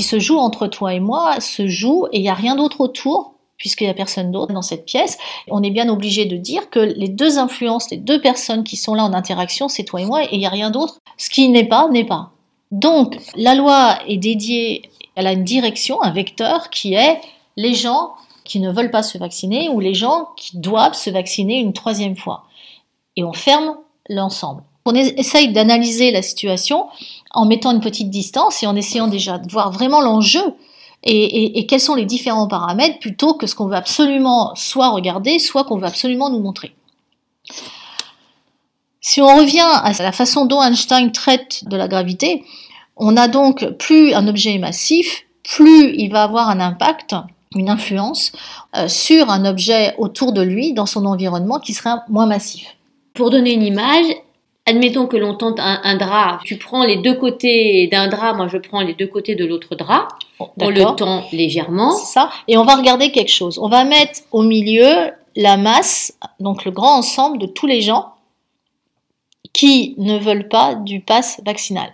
Se 0.09 0.19
joue 0.19 0.37
entre 0.37 0.67
toi 0.67 0.93
et 0.93 0.99
moi 0.99 1.39
se 1.39 1.67
joue 1.67 2.07
et 2.11 2.17
il 2.17 2.21
n'y 2.21 2.29
a 2.29 2.33
rien 2.33 2.55
d'autre 2.55 2.81
autour 2.81 3.35
puisqu'il 3.57 3.83
n'y 3.83 3.91
a 3.91 3.93
personne 3.93 4.31
d'autre 4.31 4.53
dans 4.53 4.61
cette 4.61 4.85
pièce. 4.85 5.17
On 5.49 5.61
est 5.61 5.69
bien 5.69 5.89
obligé 5.89 6.25
de 6.25 6.37
dire 6.37 6.69
que 6.69 6.79
les 6.79 7.09
deux 7.09 7.37
influences, 7.37 7.91
les 7.91 7.97
deux 7.97 8.21
personnes 8.21 8.63
qui 8.63 8.77
sont 8.77 8.95
là 8.95 9.03
en 9.03 9.13
interaction, 9.13 9.67
c'est 9.67 9.83
toi 9.83 10.01
et 10.01 10.05
moi 10.05 10.23
et 10.23 10.29
il 10.31 10.39
n'y 10.39 10.47
a 10.47 10.49
rien 10.49 10.71
d'autre. 10.71 10.99
Ce 11.17 11.29
qui 11.29 11.47
n'est 11.49 11.67
pas, 11.67 11.87
n'est 11.89 12.05
pas. 12.05 12.31
Donc, 12.71 13.17
la 13.35 13.55
loi 13.55 13.99
est 14.07 14.17
dédiée, 14.17 14.89
elle 15.15 15.27
a 15.27 15.33
une 15.33 15.43
direction, 15.43 16.01
un 16.01 16.11
vecteur 16.11 16.69
qui 16.69 16.93
est 16.93 17.19
les 17.57 17.73
gens 17.73 18.13
qui 18.45 18.59
ne 18.59 18.71
veulent 18.71 18.91
pas 18.91 19.03
se 19.03 19.17
vacciner 19.17 19.69
ou 19.69 19.79
les 19.79 19.93
gens 19.93 20.29
qui 20.37 20.57
doivent 20.57 20.95
se 20.95 21.09
vacciner 21.09 21.59
une 21.59 21.73
troisième 21.73 22.15
fois. 22.15 22.45
Et 23.15 23.23
on 23.23 23.33
ferme 23.33 23.75
l'ensemble. 24.07 24.63
On 24.85 24.95
essaye 24.95 25.51
d'analyser 25.51 26.11
la 26.11 26.21
situation 26.21 26.87
en 27.31 27.45
mettant 27.45 27.71
une 27.71 27.81
petite 27.81 28.09
distance 28.09 28.63
et 28.63 28.67
en 28.67 28.75
essayant 28.75 29.07
déjà 29.07 29.37
de 29.37 29.51
voir 29.51 29.71
vraiment 29.71 30.01
l'enjeu 30.01 30.41
et, 31.03 31.65
quels 31.67 31.79
sont 31.79 31.95
les 31.95 32.05
différents 32.05 32.47
paramètres 32.47 32.99
plutôt 32.99 33.33
que 33.33 33.47
ce 33.47 33.55
qu'on 33.55 33.67
veut 33.67 33.75
absolument 33.75 34.53
soit 34.55 34.89
regarder, 34.89 35.39
soit 35.39 35.63
qu'on 35.63 35.77
veut 35.77 35.85
absolument 35.85 36.29
nous 36.29 36.39
montrer. 36.39 36.75
Si 38.99 39.21
on 39.21 39.37
revient 39.37 39.59
à 39.61 39.93
la 40.03 40.11
façon 40.11 40.45
dont 40.45 40.61
Einstein 40.61 41.11
traite 41.11 41.63
de 41.67 41.77
la 41.77 41.87
gravité, 41.87 42.43
on 42.97 43.15
a 43.15 43.27
donc 43.27 43.65
plus 43.77 44.13
un 44.13 44.27
objet 44.27 44.57
massif, 44.57 45.25
plus 45.43 45.95
il 45.95 46.11
va 46.11 46.23
avoir 46.23 46.49
un 46.49 46.59
impact, 46.59 47.15
une 47.55 47.69
influence 47.69 48.33
euh, 48.75 48.87
sur 48.87 49.29
un 49.29 49.45
objet 49.45 49.95
autour 49.97 50.33
de 50.33 50.41
lui, 50.41 50.73
dans 50.73 50.85
son 50.85 51.05
environnement, 51.05 51.59
qui 51.59 51.73
sera 51.73 52.03
moins 52.09 52.27
massif. 52.27 52.75
Pour 53.13 53.29
donner 53.29 53.53
une 53.53 53.63
image, 53.63 54.05
Admettons 54.69 55.07
que 55.07 55.17
l'on 55.17 55.33
tente 55.33 55.59
un, 55.59 55.97
drap, 55.97 56.41
tu 56.43 56.57
prends 56.57 56.83
les 56.83 56.97
deux 56.97 57.15
côtés 57.15 57.87
d'un 57.87 58.07
drap, 58.07 58.33
moi 58.33 58.47
je 58.47 58.57
prends 58.57 58.81
les 58.81 58.93
deux 58.93 59.07
côtés 59.07 59.33
de 59.33 59.43
l'autre 59.43 59.75
drap, 59.75 60.09
on 60.39 60.69
le 60.69 60.95
tend 60.95 61.23
légèrement. 61.31 61.91
ça, 61.91 62.29
et 62.47 62.55
on 62.55 62.65
va 62.65 62.75
regarder 62.75 63.11
quelque 63.11 63.31
chose. 63.31 63.57
On 63.57 63.67
va 63.67 63.83
mettre 63.83 64.19
au 64.31 64.43
milieu 64.43 65.09
la 65.35 65.57
masse, 65.57 66.13
donc 66.39 66.65
le 66.65 66.71
grand 66.71 66.99
ensemble 66.99 67.39
de 67.39 67.47
tous 67.47 67.65
les 67.65 67.81
gens 67.81 68.13
qui 69.53 69.95
ne 69.97 70.19
veulent 70.19 70.49
pas 70.49 70.75
du 70.75 70.99
pass 70.99 71.41
vaccinal. 71.43 71.89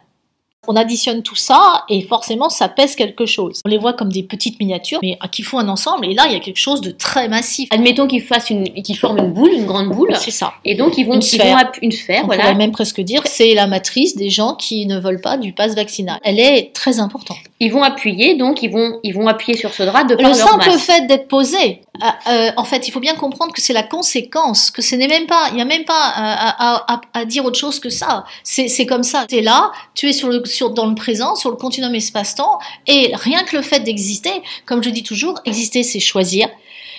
On 0.68 0.76
additionne 0.76 1.22
tout 1.24 1.36
ça 1.36 1.84
et 1.90 2.02
forcément 2.02 2.50
ça 2.50 2.68
pèse 2.70 2.96
quelque 2.96 3.26
chose. 3.26 3.62
On 3.66 3.70
les 3.70 3.78
voit 3.78 3.94
comme 3.94 4.12
des 4.12 4.24
petites 4.24 4.60
miniatures, 4.60 5.00
mais 5.02 5.18
qui 5.32 5.44
font 5.44 5.60
un 5.60 5.68
ensemble. 5.70 6.06
Et 6.08 6.14
là, 6.14 6.24
il 6.28 6.34
y 6.34 6.36
a 6.36 6.40
quelque 6.40 6.58
chose 6.60 6.82
de 6.82 6.92
très 6.92 7.28
massif. 7.28 7.68
Admettons 7.72 8.08
qu'ils 8.08 8.22
fassent 8.22 8.50
une, 8.50 8.64
qu'ils 8.84 8.98
forment 8.98 9.20
une 9.20 9.34
boule, 9.34 9.52
une 9.52 9.66
grande 9.66 9.90
boule. 9.90 10.14
C'est 10.16 10.32
ça. 10.32 10.54
Et 10.64 10.76
donc 10.76 10.98
ils 10.98 11.06
vont, 11.06 11.14
Une 11.16 11.20
ils 11.20 11.24
sphère. 11.24 11.58
vont 11.58 11.64
une 11.82 11.92
sphère, 11.92 12.22
On 12.24 12.28
voilà. 12.28 12.44
pourrait 12.44 12.56
même 12.56 12.72
presque 12.72 13.02
dire 13.02 13.22
c'est 13.26 13.54
la 13.54 13.68
matrice 13.68 14.16
des 14.16 14.30
gens 14.30 14.56
qui 14.56 14.86
ne 14.86 15.00
veulent 15.00 15.22
pas 15.22 15.38
du 15.38 15.54
pass 15.54 15.76
vaccinal. 15.76 16.20
Elle 16.24 16.40
est 16.40 16.72
très 16.74 17.00
importante. 17.00 17.38
Ils 17.62 17.72
vont 17.72 17.84
appuyer, 17.84 18.36
donc 18.36 18.64
ils 18.64 18.70
vont, 18.70 19.00
ils 19.04 19.14
vont 19.14 19.28
appuyer 19.28 19.58
sur 19.58 19.74
ce 19.74 19.84
drap 19.84 20.04
de 20.04 20.16
par 20.16 20.30
Le 20.30 20.38
leur 20.38 20.48
simple 20.48 20.70
masse. 20.72 20.82
fait 20.84 21.08
d'être 21.08 21.30
posé, 21.30 21.82
euh, 22.04 22.08
euh, 22.30 22.52
en 22.58 22.66
fait, 22.66 22.86
il 22.88 22.92
faut 22.92 23.00
bien 23.00 23.16
comprendre 23.16 23.54
que 23.54 23.62
c'est 23.62 23.72
la 23.72 23.84
conséquence, 23.84 24.72
que 24.72 24.82
ce 24.82 24.94
n'est 24.96 25.08
même 25.08 25.26
pas, 25.26 25.48
il 25.52 25.56
n'y 25.56 25.62
a 25.62 25.66
même 25.66 25.86
pas 25.86 25.94
à, 26.14 26.50
à- 26.50 26.94
à- 26.96 27.02
à 27.14 27.24
dire 27.26 27.46
autre 27.46 27.58
chose 27.58 27.80
que 27.80 27.90
ça. 27.90 28.26
C'est 28.44 28.68
c'est 28.68 28.86
comme 28.86 29.04
ça. 29.04 29.26
Tu 29.30 29.38
es 29.38 29.42
là, 29.42 29.72
tu 29.94 30.10
es 30.10 30.12
sur 30.12 30.28
le, 30.28 30.44
sur, 30.46 30.72
dans 30.72 30.86
le 30.86 30.96
présent, 30.96 31.36
sur 31.36 31.50
le 31.50 31.56
continuum 31.56 31.96
espace-temps, 31.96 32.60
et 32.88 33.12
rien 33.14 33.44
que 33.46 33.56
le 33.56 33.62
fait 33.62 33.80
d'exister, 33.80 34.34
comme 34.66 34.84
je 34.84 34.90
dis 34.90 35.04
toujours, 35.04 35.40
exister, 35.46 35.84
c'est 35.84 36.02
choisir. 36.02 36.50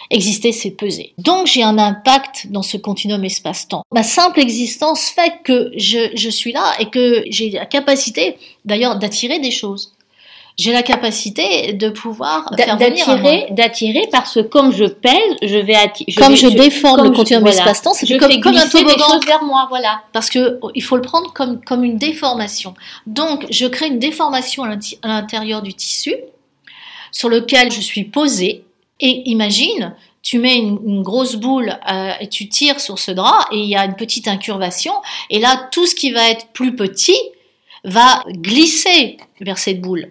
Exister, 0.09 0.53
c'est 0.53 0.71
peser. 0.71 1.15
Donc 1.19 1.49
j'ai 1.49 1.65
un 1.65 1.79
impact 1.79 2.47
dans 2.51 2.63
ce 2.63 2.77
continuum 2.77 3.25
espace-temps. 3.25 3.83
Ma 3.93 4.05
simple 4.05 4.39
existence 4.39 5.09
fait 5.09 5.33
que 5.43 5.73
je, 5.77 6.11
je 6.15 6.31
suis 6.31 6.53
là 6.53 6.75
et 6.79 6.91
que 6.91 7.25
j'ai 7.29 7.51
la 7.51 7.67
capacité, 7.67 8.37
d'ailleurs, 8.65 8.97
d'attirer 9.01 9.41
des 9.41 9.51
choses. 9.51 9.95
J'ai 10.59 10.73
la 10.73 10.83
capacité 10.83 11.75
de 11.75 11.91
pouvoir. 11.91 12.51
D'attirer, 12.57 13.49
d'attirer 13.51 14.09
parce 14.11 14.35
que 14.35 14.41
comme 14.41 14.73
je 14.73 14.87
pèse, 14.87 15.37
je 15.43 15.59
vais 15.59 15.75
attirer. 15.75 16.13
comme 16.13 16.35
je, 16.35 16.47
déforme 16.49 16.97
comme 16.97 17.09
le 17.09 17.13
je- 17.13 17.19
continuum 17.19 17.43
voilà. 17.43 17.59
espace-temps, 17.59 17.93
c'est 17.93 18.07
comme, 18.19 18.41
comme 18.41 18.57
un 18.57 18.67
toboggan. 18.67 19.05
choses 19.05 19.27
vers 19.27 19.45
moi, 19.45 19.67
voilà. 19.69 20.03
Parce 20.15 20.31
que 20.31 20.59
oh, 20.63 20.71
il 20.75 20.83
faut 20.83 20.97
le 20.97 21.03
prendre 21.03 21.31
comme, 21.35 21.63
comme 21.63 21.85
une 21.85 21.99
déformation. 21.99 22.75
Donc, 23.07 23.45
je 23.51 23.67
crée 23.67 23.89
une 23.89 23.99
déformation 23.99 24.65
à 24.65 25.09
l'intérieur 25.09 25.61
du 25.61 25.75
tissu 25.75 26.15
sur 27.13 27.29
lequel 27.29 27.71
je 27.71 27.81
suis 27.83 28.05
posée. 28.05 28.65
Et 28.99 29.29
imagine, 29.29 29.95
tu 30.23 30.39
mets 30.39 30.57
une, 30.57 30.79
une 30.87 31.03
grosse 31.03 31.37
boule 31.37 31.79
euh, 31.93 32.13
et 32.19 32.29
tu 32.29 32.49
tires 32.49 32.81
sur 32.81 32.99
ce 32.99 33.11
drap 33.11 33.47
et 33.53 33.59
il 33.59 33.69
y 33.69 33.77
a 33.77 33.85
une 33.85 33.95
petite 33.95 34.27
incurvation. 34.27 34.95
Et 35.29 35.39
là, 35.39 35.69
tout 35.71 35.85
ce 35.85 35.95
qui 35.95 36.13
va 36.13 36.31
être 36.31 36.47
plus 36.55 36.75
petit 36.75 37.19
va 37.85 38.25
glisser 38.27 39.19
vers 39.41 39.59
cette 39.59 39.83
boule. 39.83 40.11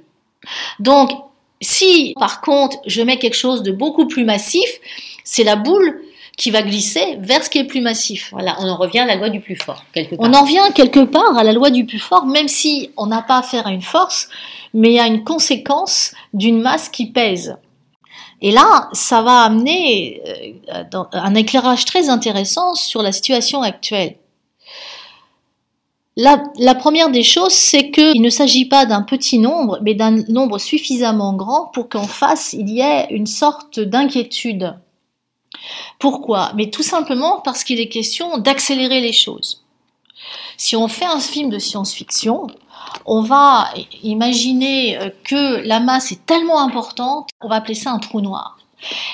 Donc, 0.80 1.12
si 1.62 2.14
par 2.20 2.42
contre 2.42 2.78
je 2.86 3.02
mets 3.02 3.18
quelque 3.18 3.36
chose 3.36 3.64
de 3.64 3.72
beaucoup 3.72 4.08
plus 4.08 4.25
massif, 4.25 4.70
c'est 5.24 5.44
la 5.44 5.56
boule 5.56 6.02
qui 6.38 6.52
va 6.52 6.62
glisser 6.62 7.18
vers 7.20 7.44
ce 7.44 7.50
qui 7.50 7.60
est 7.60 7.66
plus 7.66 7.82
massif. 7.82 8.30
Voilà, 8.32 8.58
on 8.60 8.68
en 8.68 8.75
revient 8.75 9.00
à 9.00 9.06
la 9.06 9.16
loi 9.16 9.30
du 9.30 9.40
plus 9.40 9.56
fort, 9.56 9.84
quelque 9.94 10.16
part. 10.16 10.30
On 10.30 10.34
en 10.34 10.44
vient 10.44 10.70
quelque 10.72 11.06
part 11.06 11.38
à 11.38 11.44
la 11.44 11.54
loi 11.54 11.70
du 11.70 11.86
plus 11.86 12.00
fort, 12.00 12.25
même 12.25 12.48
si 12.48 12.92
on 12.98 13.08
n'a 13.08 13.22
pas 13.22 13.38
affaire 13.38 13.68
à 13.68 13.72
une 13.72 13.82
force, 13.82 14.28
mais 14.74 15.00
a 15.00 15.08
une 15.08 15.24
conséquence 15.24 16.14
d'une 16.34 16.62
masse 16.62 16.90
qui 16.90 17.12
pèse. 17.12 17.56
Et 18.42 18.52
là, 18.52 18.90
ça 18.92 19.22
va 19.22 19.44
amener 19.44 20.22
euh, 20.70 20.84
un 21.14 21.36
éclairage 21.36 21.86
très 21.86 22.10
intéressant 22.10 22.75
sur 22.75 23.02
la 23.02 23.14
situation 23.14 23.62
actuelle. 23.62 24.18
La, 26.18 26.42
la 26.60 26.76
première 26.76 27.10
des 27.10 27.24
choses, 27.24 27.52
c'est 27.54 27.92
qu'il 27.92 28.22
ne 28.22 28.30
s'agit 28.30 28.66
pas 28.66 28.86
d'un 28.86 29.02
petit 29.02 29.38
nombre, 29.38 29.80
mais 29.82 29.96
d'un 29.96 30.12
nombre 30.30 30.60
suffisamment 30.60 31.34
grand 31.34 31.66
pour 31.74 31.90
qu'en 31.90 32.08
face, 32.08 32.54
il 32.54 32.70
y 32.70 32.80
ait 32.80 33.08
une 33.10 33.28
sorte 33.28 33.82
d'inquiétude. 33.82 34.76
Pourquoi? 36.00 36.54
Mais 36.56 36.70
tout 36.70 36.84
simplement 36.84 37.42
parce 37.44 37.64
qu'il 37.64 37.80
est 37.82 37.90
question 37.90 38.38
d'accélérer 38.38 39.02
les 39.02 39.14
choses. 39.14 39.64
Si 40.58 40.76
on 40.78 40.88
fait 40.88 41.06
un 41.06 41.20
film 41.20 41.50
de 41.50 41.60
science-fiction, 41.60 42.48
on 43.06 43.22
va 43.22 43.68
imaginer 44.04 44.98
euh, 44.98 45.10
que 45.26 45.62
la 45.68 45.82
masse 45.82 46.14
est 46.14 46.26
tellement 46.26 46.62
importante, 46.62 47.30
on 47.42 47.50
va 47.50 47.56
appeler 47.56 47.76
ça 47.76 47.92
un 47.92 48.00
trou 48.00 48.22
noir. 48.22 48.58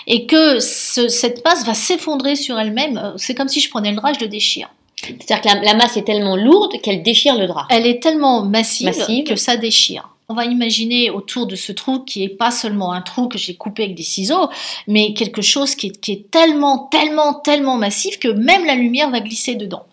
Et 0.06 0.28
que 0.28 0.60
ce- 0.60 1.08
cette 1.10 1.44
masse 1.44 1.66
va 1.66 1.74
s'effondrer 1.74 2.36
sur 2.36 2.60
elle-même. 2.60 2.98
Euh, 2.98 3.14
C'est 3.18 3.34
comme 3.34 3.48
si 3.48 3.60
je 3.60 3.70
prenais 3.72 3.90
le 3.92 3.98
drap, 3.98 4.14
je 4.14 4.20
le 4.20 4.28
déchire. 4.28 4.70
C'est-à-dire 5.02 5.42
que 5.42 5.48
la, 5.48 5.62
la 5.62 5.74
masse 5.74 5.98
est 5.98 6.04
tellement 6.04 6.36
lourde 6.36 6.80
qu'elle 6.82 7.04
déchire 7.04 7.38
le 7.38 7.48
drap. 7.48 7.68
Elle 7.70 7.88
est 7.88 8.02
tellement 8.02 8.44
massive, 8.44 8.88
Massive. 8.88 9.24
que 9.26 9.36
ça 9.36 9.58
déchire. 9.58 10.10
On 10.30 10.34
va 10.34 10.46
imaginer 10.46 11.10
autour 11.10 11.46
de 11.46 11.58
ce 11.58 11.74
trou 11.74 12.00
qui 12.00 12.24
est 12.24 12.30
pas 12.30 12.52
seulement 12.52 12.94
un 12.94 13.02
trou 13.02 13.28
que 13.28 13.38
j'ai 13.38 13.56
coupé 13.56 13.84
avec 13.84 13.96
des 13.96 14.04
ciseaux, 14.04 14.50
mais 14.88 15.14
quelque 15.14 15.42
chose 15.42 15.76
qui 15.76 15.88
est, 15.88 16.00
qui 16.00 16.14
est 16.14 16.32
tellement, 16.32 16.88
tellement, 16.90 17.34
tellement 17.34 17.76
massif 17.76 18.18
que 18.18 18.30
même 18.30 18.66
la 18.66 18.76
lumière 18.76 19.10
va 19.10 19.20
glisser 19.20 19.56
dedans. 19.56 19.86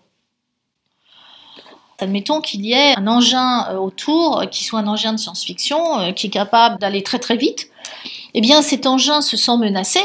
Admettons 2.01 2.39
qu'il 2.39 2.65
y 2.65 2.71
ait 2.71 2.95
un 2.97 3.07
engin 3.07 3.67
euh, 3.69 3.77
autour, 3.77 4.39
euh, 4.39 4.45
qui 4.45 4.63
soit 4.63 4.79
un 4.79 4.87
engin 4.87 5.11
de 5.11 5.17
science-fiction, 5.17 5.99
euh, 5.99 6.11
qui 6.13 6.27
est 6.27 6.29
capable 6.29 6.79
d'aller 6.79 7.03
très 7.03 7.19
très 7.19 7.35
vite. 7.35 7.69
Eh 8.33 8.39
bien, 8.39 8.61
cet 8.61 8.85
engin 8.85 9.19
se 9.21 9.35
sent 9.35 9.57
menacé. 9.57 9.99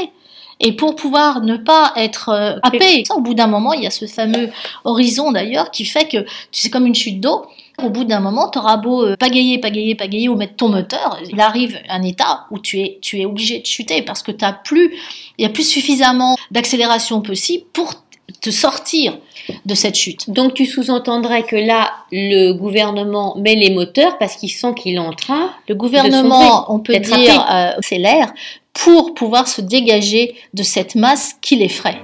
Et 0.61 0.73
pour 0.73 0.97
pouvoir 0.97 1.41
ne 1.41 1.57
pas 1.57 1.93
être 1.97 2.29
euh, 2.29 2.57
happé, 2.63 3.05
au 3.15 3.21
bout 3.21 3.35
d'un 3.35 3.47
moment, 3.47 3.73
il 3.73 3.83
y 3.83 3.87
a 3.87 3.91
ce 3.91 4.07
fameux 4.07 4.51
horizon 4.85 5.33
d'ailleurs 5.33 5.71
qui 5.71 5.85
fait 5.85 6.09
que 6.09 6.25
sais 6.53 6.71
comme 6.71 6.87
une 6.87 6.95
chute 6.95 7.21
d'eau. 7.21 7.47
Au 7.83 7.91
bout 7.91 8.05
d'un 8.05 8.21
moment, 8.21 8.51
tu 8.51 8.59
auras 8.59 8.77
beau 8.77 9.05
euh, 9.05 9.17
pagayer, 9.17 9.59
pagayer, 9.59 9.97
pagayer 9.97 10.29
ou 10.29 10.37
mettre 10.37 10.55
ton 10.55 10.69
moteur, 10.69 11.19
il 11.29 11.41
arrive 11.41 11.77
un 11.89 12.03
état 12.03 12.47
où 12.53 12.61
tu 12.61 12.81
es, 12.81 12.99
tu 13.03 13.21
es 13.21 13.25
obligé 13.25 13.59
de 13.59 13.67
chuter 13.67 14.03
parce 14.03 14.23
que 14.23 14.31
t'as 14.31 14.53
plus, 14.53 14.95
il 15.39 15.43
y 15.43 15.45
a 15.45 15.49
plus 15.49 15.69
suffisamment 15.69 16.37
d'accélération 16.53 17.21
possible 17.21 17.65
pour 17.73 17.95
te 18.41 18.51
sortir 18.51 19.19
de 19.67 19.75
cette 19.75 19.97
chute. 19.97 20.31
Donc 20.31 20.55
tu 20.55 20.67
sous-entendrais 20.67 21.43
que 21.43 21.57
là, 21.57 21.93
le 22.13 22.53
gouvernement 22.53 23.37
met 23.39 23.55
les 23.55 23.71
moteurs 23.71 24.19
parce 24.19 24.37
qu'il 24.37 24.51
sent 24.51 24.75
qu'il 24.77 24.95
est 24.95 24.99
en 24.99 25.13
train. 25.13 25.51
Le 25.69 25.75
gouvernement, 25.75 26.73
on 26.73 26.79
peut 26.79 26.99
dire, 26.99 27.47
euh, 27.51 27.73
c'est 27.81 27.99
l'air 27.99 28.33
pour 28.75 29.15
pouvoir 29.15 29.49
se 29.49 29.63
dégager 29.63 30.37
de 30.53 30.63
cette 30.63 30.95
masse 30.95 31.37
qui 31.41 31.57
l'effraie. 31.57 32.01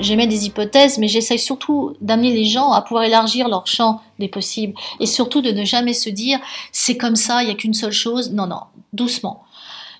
J'émets 0.00 0.26
des 0.28 0.46
hypothèses, 0.46 0.98
mais 0.98 1.08
j'essaye 1.08 1.38
surtout 1.38 1.96
d'amener 2.00 2.32
les 2.32 2.44
gens 2.44 2.70
à 2.72 2.82
pouvoir 2.82 3.04
élargir 3.04 3.48
leur 3.48 3.66
champ 3.66 4.00
des 4.18 4.28
possibles 4.28 4.74
et 5.00 5.06
surtout 5.06 5.40
de 5.40 5.50
ne 5.50 5.64
jamais 5.64 5.94
se 5.94 6.08
dire 6.08 6.38
c'est 6.70 6.96
comme 6.96 7.16
ça, 7.16 7.42
il 7.42 7.46
n'y 7.46 7.52
a 7.52 7.54
qu'une 7.54 7.74
seule 7.74 7.92
chose. 7.92 8.30
Non, 8.32 8.46
non, 8.46 8.60
doucement. 8.92 9.42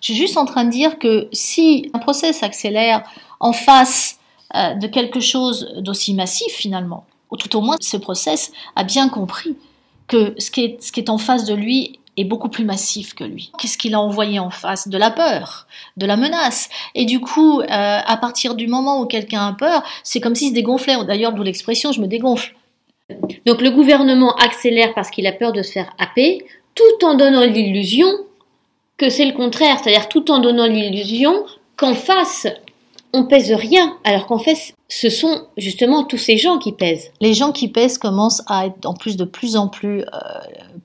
Je 0.00 0.12
suis 0.12 0.16
juste 0.16 0.36
en 0.36 0.44
train 0.44 0.64
de 0.64 0.70
dire 0.70 0.98
que 0.98 1.28
si 1.32 1.90
un 1.94 1.98
procès 1.98 2.32
s'accélère 2.32 3.02
en 3.40 3.52
face 3.52 4.18
euh, 4.54 4.74
de 4.74 4.86
quelque 4.86 5.20
chose 5.20 5.72
d'aussi 5.78 6.14
massif 6.14 6.52
finalement, 6.52 7.04
ou 7.30 7.36
tout 7.36 7.56
au 7.56 7.60
moins 7.60 7.76
ce 7.80 7.96
process 7.96 8.52
a 8.76 8.84
bien 8.84 9.08
compris 9.08 9.56
que 10.08 10.34
ce 10.38 10.50
qui 10.50 10.64
est, 10.64 10.82
ce 10.82 10.92
qui 10.92 11.00
est 11.00 11.10
en 11.10 11.18
face 11.18 11.44
de 11.44 11.54
lui 11.54 11.98
est 12.16 12.24
beaucoup 12.24 12.48
plus 12.48 12.64
massif 12.64 13.14
que 13.14 13.24
lui. 13.24 13.50
Qu'est-ce 13.58 13.78
qu'il 13.78 13.94
a 13.94 14.00
envoyé 14.00 14.38
en 14.38 14.50
face 14.50 14.88
De 14.88 14.98
la 14.98 15.10
peur, 15.10 15.66
de 15.96 16.04
la 16.04 16.16
menace. 16.16 16.68
Et 16.94 17.06
du 17.06 17.20
coup, 17.20 17.60
euh, 17.60 17.64
à 17.68 18.16
partir 18.18 18.54
du 18.54 18.66
moment 18.66 19.00
où 19.00 19.06
quelqu'un 19.06 19.46
a 19.48 19.52
peur, 19.54 19.82
c'est 20.02 20.20
comme 20.20 20.34
s'il 20.34 20.50
se 20.50 20.54
dégonflait. 20.54 21.02
D'ailleurs, 21.06 21.32
d'où 21.32 21.42
l'expression 21.42 21.92
je 21.92 22.00
me 22.00 22.06
dégonfle. 22.06 22.54
Donc 23.46 23.60
le 23.60 23.70
gouvernement 23.70 24.34
accélère 24.36 24.92
parce 24.94 25.10
qu'il 25.10 25.26
a 25.26 25.32
peur 25.32 25.52
de 25.52 25.62
se 25.62 25.72
faire 25.72 25.92
happer, 25.98 26.44
tout 26.74 27.04
en 27.04 27.14
donnant 27.14 27.44
l'illusion 27.44 28.08
que 28.96 29.08
c'est 29.08 29.24
le 29.24 29.32
contraire, 29.32 29.78
c'est-à-dire 29.82 30.08
tout 30.08 30.30
en 30.30 30.38
donnant 30.38 30.66
l'illusion 30.66 31.44
qu'en 31.76 31.94
face 31.94 32.46
on 33.12 33.24
pèse 33.24 33.52
rien, 33.52 33.96
alors 34.04 34.26
qu'en 34.26 34.38
fait 34.38 34.74
ce 34.88 35.08
sont 35.08 35.46
justement 35.56 36.04
tous 36.04 36.18
ces 36.18 36.36
gens 36.36 36.58
qui 36.58 36.72
pèsent. 36.72 37.10
Les 37.20 37.34
gens 37.34 37.52
qui 37.52 37.68
pèsent 37.68 37.98
commencent 37.98 38.42
à 38.46 38.66
être 38.66 38.86
en 38.86 38.94
plus 38.94 39.16
de 39.16 39.24
plus 39.24 39.56
en 39.56 39.68
plus 39.68 40.00
euh, 40.00 40.06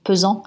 pesants 0.03 0.43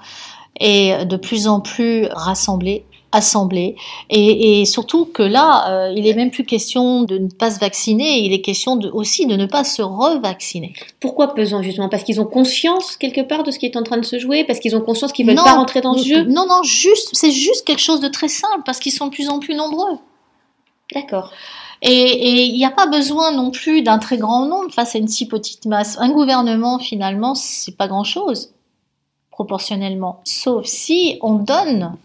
et 0.58 1.04
de 1.04 1.16
plus 1.16 1.46
en 1.46 1.60
plus 1.60 2.06
rassemblés, 2.10 2.84
assemblés. 3.12 3.76
Et, 4.08 4.60
et 4.60 4.64
surtout 4.66 5.06
que 5.06 5.22
là, 5.22 5.68
euh, 5.68 5.92
il 5.96 6.06
est 6.06 6.14
même 6.14 6.30
plus 6.30 6.44
question 6.44 7.02
de 7.02 7.18
ne 7.18 7.28
pas 7.28 7.50
se 7.50 7.58
vacciner, 7.58 8.20
il 8.20 8.32
est 8.32 8.40
question 8.40 8.76
de, 8.76 8.88
aussi 8.90 9.26
de 9.26 9.36
ne 9.36 9.46
pas 9.46 9.64
se 9.64 9.82
revacciner. 9.82 10.74
Pourquoi 11.00 11.34
pesant 11.34 11.62
justement? 11.62 11.88
Parce 11.88 12.02
qu'ils 12.02 12.20
ont 12.20 12.26
conscience 12.26 12.96
quelque 12.96 13.22
part 13.22 13.42
de 13.42 13.50
ce 13.50 13.58
qui 13.58 13.66
est 13.66 13.76
en 13.76 13.82
train 13.82 13.98
de 13.98 14.04
se 14.04 14.18
jouer, 14.18 14.44
parce 14.44 14.60
qu'ils 14.60 14.76
ont 14.76 14.80
conscience 14.80 15.12
qu'ils 15.12 15.26
veulent 15.26 15.34
Non, 15.34 15.44
pas 15.44 15.54
rentrer 15.54 15.80
dans 15.80 15.96
ce 15.96 16.06
jeu? 16.06 16.24
Non, 16.24 16.46
non, 16.46 16.62
juste, 16.62 17.10
c'est 17.12 17.32
juste 17.32 17.64
quelque 17.66 17.82
chose 17.82 18.00
de 18.00 18.08
très 18.08 18.28
simple 18.28 18.62
parce 18.64 18.78
qu'ils 18.78 18.92
sont 18.92 19.06
de 19.06 19.12
plus 19.12 19.28
en 19.28 19.38
plus 19.38 19.54
nombreux. 19.54 19.98
D'accord. 20.94 21.32
Et 21.82 22.44
il 22.46 22.56
n'y 22.56 22.64
a 22.64 22.70
pas 22.70 22.86
besoin 22.86 23.32
non 23.32 23.50
plus 23.50 23.82
d'un 23.82 23.98
très 23.98 24.18
grand 24.18 24.46
nombre 24.46 24.70
face 24.70 24.94
à 24.94 24.98
une 24.98 25.08
si 25.08 25.26
petite 25.26 25.64
masse. 25.66 25.96
Un 25.98 26.10
gouvernement, 26.10 26.78
finalement, 26.78 27.34
c'est 27.34 27.76
pas 27.76 27.88
grand-chose, 27.88 28.52
proportionnellement. 29.30 30.20
Sauf 30.24 30.66
si 30.66 31.18
on 31.22 31.34
donne, 31.34 31.96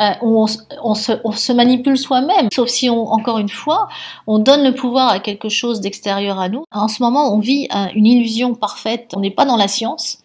euh, 0.00 0.10
on, 0.22 0.46
se, 0.46 1.12
on 1.24 1.32
se 1.32 1.52
manipule 1.52 1.96
soi-même. 1.96 2.48
Sauf 2.52 2.68
si, 2.68 2.90
on, 2.90 3.08
encore 3.12 3.38
une 3.38 3.48
fois, 3.48 3.88
on 4.26 4.38
donne 4.38 4.64
le 4.64 4.74
pouvoir 4.74 5.10
à 5.10 5.20
quelque 5.20 5.48
chose 5.48 5.80
d'extérieur 5.80 6.40
à 6.40 6.48
nous. 6.48 6.64
En 6.72 6.88
ce 6.88 7.02
moment, 7.02 7.32
on 7.32 7.38
vit 7.38 7.68
un- 7.70 7.90
une 7.94 8.06
illusion 8.06 8.54
parfaite. 8.54 9.12
On 9.16 9.20
n'est 9.20 9.30
pas 9.30 9.44
dans 9.44 9.56
la 9.56 9.68
science. 9.68 10.18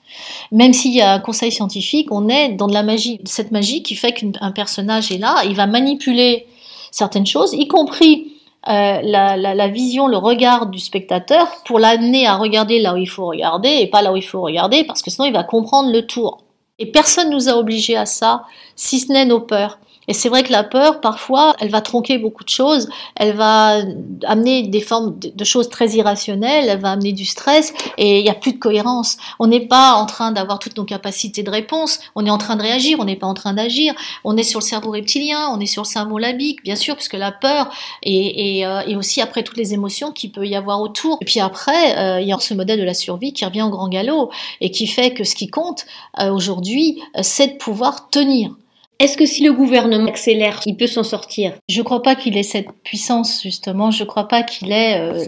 Même 0.51 0.73
s'il 0.73 0.93
y 0.93 1.01
a 1.01 1.13
un 1.13 1.19
conseil 1.19 1.51
scientifique, 1.51 2.11
on 2.11 2.29
est 2.29 2.49
dans 2.49 2.67
de 2.67 2.73
la 2.73 2.83
magie. 2.83 3.19
Cette 3.25 3.51
magie 3.51 3.83
qui 3.83 3.95
fait 3.95 4.13
qu'un 4.13 4.51
personnage 4.51 5.11
est 5.11 5.17
là, 5.17 5.43
il 5.45 5.55
va 5.55 5.67
manipuler 5.67 6.47
certaines 6.91 7.25
choses, 7.25 7.53
y 7.53 7.67
compris 7.67 8.31
euh, 8.67 9.01
la, 9.03 9.67
vision, 9.67 10.07
le 10.07 10.17
regard 10.17 10.67
du 10.67 10.79
spectateur 10.79 11.47
pour 11.65 11.79
l'amener 11.79 12.25
à 12.25 12.35
regarder 12.35 12.79
là 12.79 12.93
où 12.93 12.97
il 12.97 13.05
faut 13.05 13.27
regarder 13.27 13.69
et 13.69 13.87
pas 13.87 14.01
là 14.01 14.11
où 14.11 14.15
il 14.15 14.23
faut 14.23 14.41
regarder 14.41 14.83
parce 14.83 15.01
que 15.01 15.11
sinon 15.11 15.27
il 15.27 15.33
va 15.33 15.43
comprendre 15.43 15.91
le 15.91 16.05
tour. 16.05 16.39
Et 16.79 16.91
personne 16.91 17.29
nous 17.29 17.47
a 17.47 17.53
obligés 17.53 17.95
à 17.95 18.05
ça, 18.05 18.43
si 18.75 18.99
ce 18.99 19.11
n'est 19.11 19.25
nos 19.25 19.39
peurs. 19.39 19.79
Et 20.07 20.13
c'est 20.13 20.29
vrai 20.29 20.43
que 20.43 20.51
la 20.51 20.63
peur, 20.63 21.01
parfois, 21.01 21.55
elle 21.59 21.69
va 21.69 21.81
tronquer 21.81 22.17
beaucoup 22.17 22.43
de 22.43 22.49
choses, 22.49 22.89
elle 23.15 23.35
va 23.35 23.81
amener 24.25 24.63
des 24.63 24.81
formes 24.81 25.17
de 25.19 25.43
choses 25.43 25.69
très 25.69 25.89
irrationnelles, 25.89 26.65
elle 26.69 26.79
va 26.79 26.91
amener 26.91 27.11
du 27.11 27.25
stress, 27.25 27.73
et 27.97 28.19
il 28.19 28.23
n'y 28.23 28.29
a 28.29 28.35
plus 28.35 28.53
de 28.53 28.59
cohérence. 28.59 29.17
On 29.39 29.47
n'est 29.47 29.67
pas 29.67 29.93
en 29.93 30.05
train 30.05 30.31
d'avoir 30.31 30.59
toutes 30.59 30.77
nos 30.77 30.85
capacités 30.85 31.43
de 31.43 31.49
réponse, 31.49 31.99
on 32.15 32.25
est 32.25 32.29
en 32.29 32.37
train 32.37 32.55
de 32.55 32.61
réagir, 32.61 32.97
on 32.99 33.05
n'est 33.05 33.15
pas 33.15 33.27
en 33.27 33.33
train 33.33 33.53
d'agir. 33.53 33.93
On 34.23 34.37
est 34.37 34.43
sur 34.43 34.59
le 34.59 34.65
cerveau 34.65 34.91
reptilien, 34.91 35.49
on 35.53 35.59
est 35.59 35.65
sur 35.65 35.83
le 35.83 35.87
cerveau 35.87 36.17
lambique, 36.17 36.63
bien 36.63 36.75
sûr, 36.75 36.95
puisque 36.95 37.13
la 37.13 37.31
peur 37.31 37.69
et, 38.03 38.59
et, 38.59 38.65
euh, 38.65 38.81
et 38.87 38.95
aussi 38.95 39.21
après 39.21 39.43
toutes 39.43 39.57
les 39.57 39.73
émotions 39.73 40.11
qu'il 40.11 40.31
peut 40.31 40.45
y 40.45 40.55
avoir 40.55 40.81
autour. 40.81 41.17
Et 41.21 41.25
puis 41.25 41.39
après, 41.39 41.97
euh, 41.97 42.21
il 42.21 42.27
y 42.27 42.33
a 42.33 42.39
ce 42.39 42.53
modèle 42.53 42.79
de 42.79 42.85
la 42.85 42.93
survie 42.93 43.33
qui 43.33 43.45
revient 43.45 43.63
au 43.63 43.69
grand 43.69 43.89
galop 43.89 44.31
et 44.61 44.71
qui 44.71 44.87
fait 44.87 45.13
que 45.13 45.23
ce 45.23 45.35
qui 45.35 45.47
compte 45.47 45.85
euh, 46.19 46.31
aujourd'hui, 46.31 47.01
c'est 47.21 47.47
de 47.47 47.57
pouvoir 47.57 48.09
tenir. 48.09 48.51
Est-ce 48.97 49.17
que 49.17 49.25
si 49.25 49.43
le 49.43 49.51
gouvernement 49.51 50.07
accélère, 50.07 50.61
il 50.65 50.77
peut 50.77 50.87
s'en 50.87 51.03
sortir? 51.03 51.53
Je 51.67 51.79
ne 51.79 51.83
crois 51.83 52.01
pas 52.01 52.15
qu'il 52.15 52.37
ait 52.37 52.43
cette 52.43 52.71
puissance, 52.83 53.41
justement. 53.43 53.91
Je 53.91 54.03
ne 54.03 54.07
crois 54.07 54.27
pas 54.27 54.41
qu'il 54.41 54.71
ait 54.71 54.99
euh, 54.99 55.25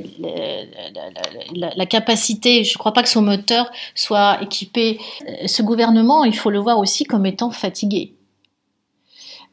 la, 1.54 1.72
la, 1.76 1.86
capacité, 1.86 2.64
je 2.64 2.74
ne 2.74 2.78
crois 2.78 2.94
pas 2.94 3.04
que 3.04 3.10
son 3.10 3.22
moteur 3.22 3.70
soit 3.94 4.38
équipé. 4.42 5.00
Euh, 5.28 5.48
ce 5.48 5.62
gouvernement, 5.64 6.24
il 6.24 6.36
faut 6.36 6.50
le 6.50 6.60
voir 6.60 6.80
aussi 6.80 7.04
comme 7.04 7.26
étant 7.26 7.52
fatigué. 7.52 8.14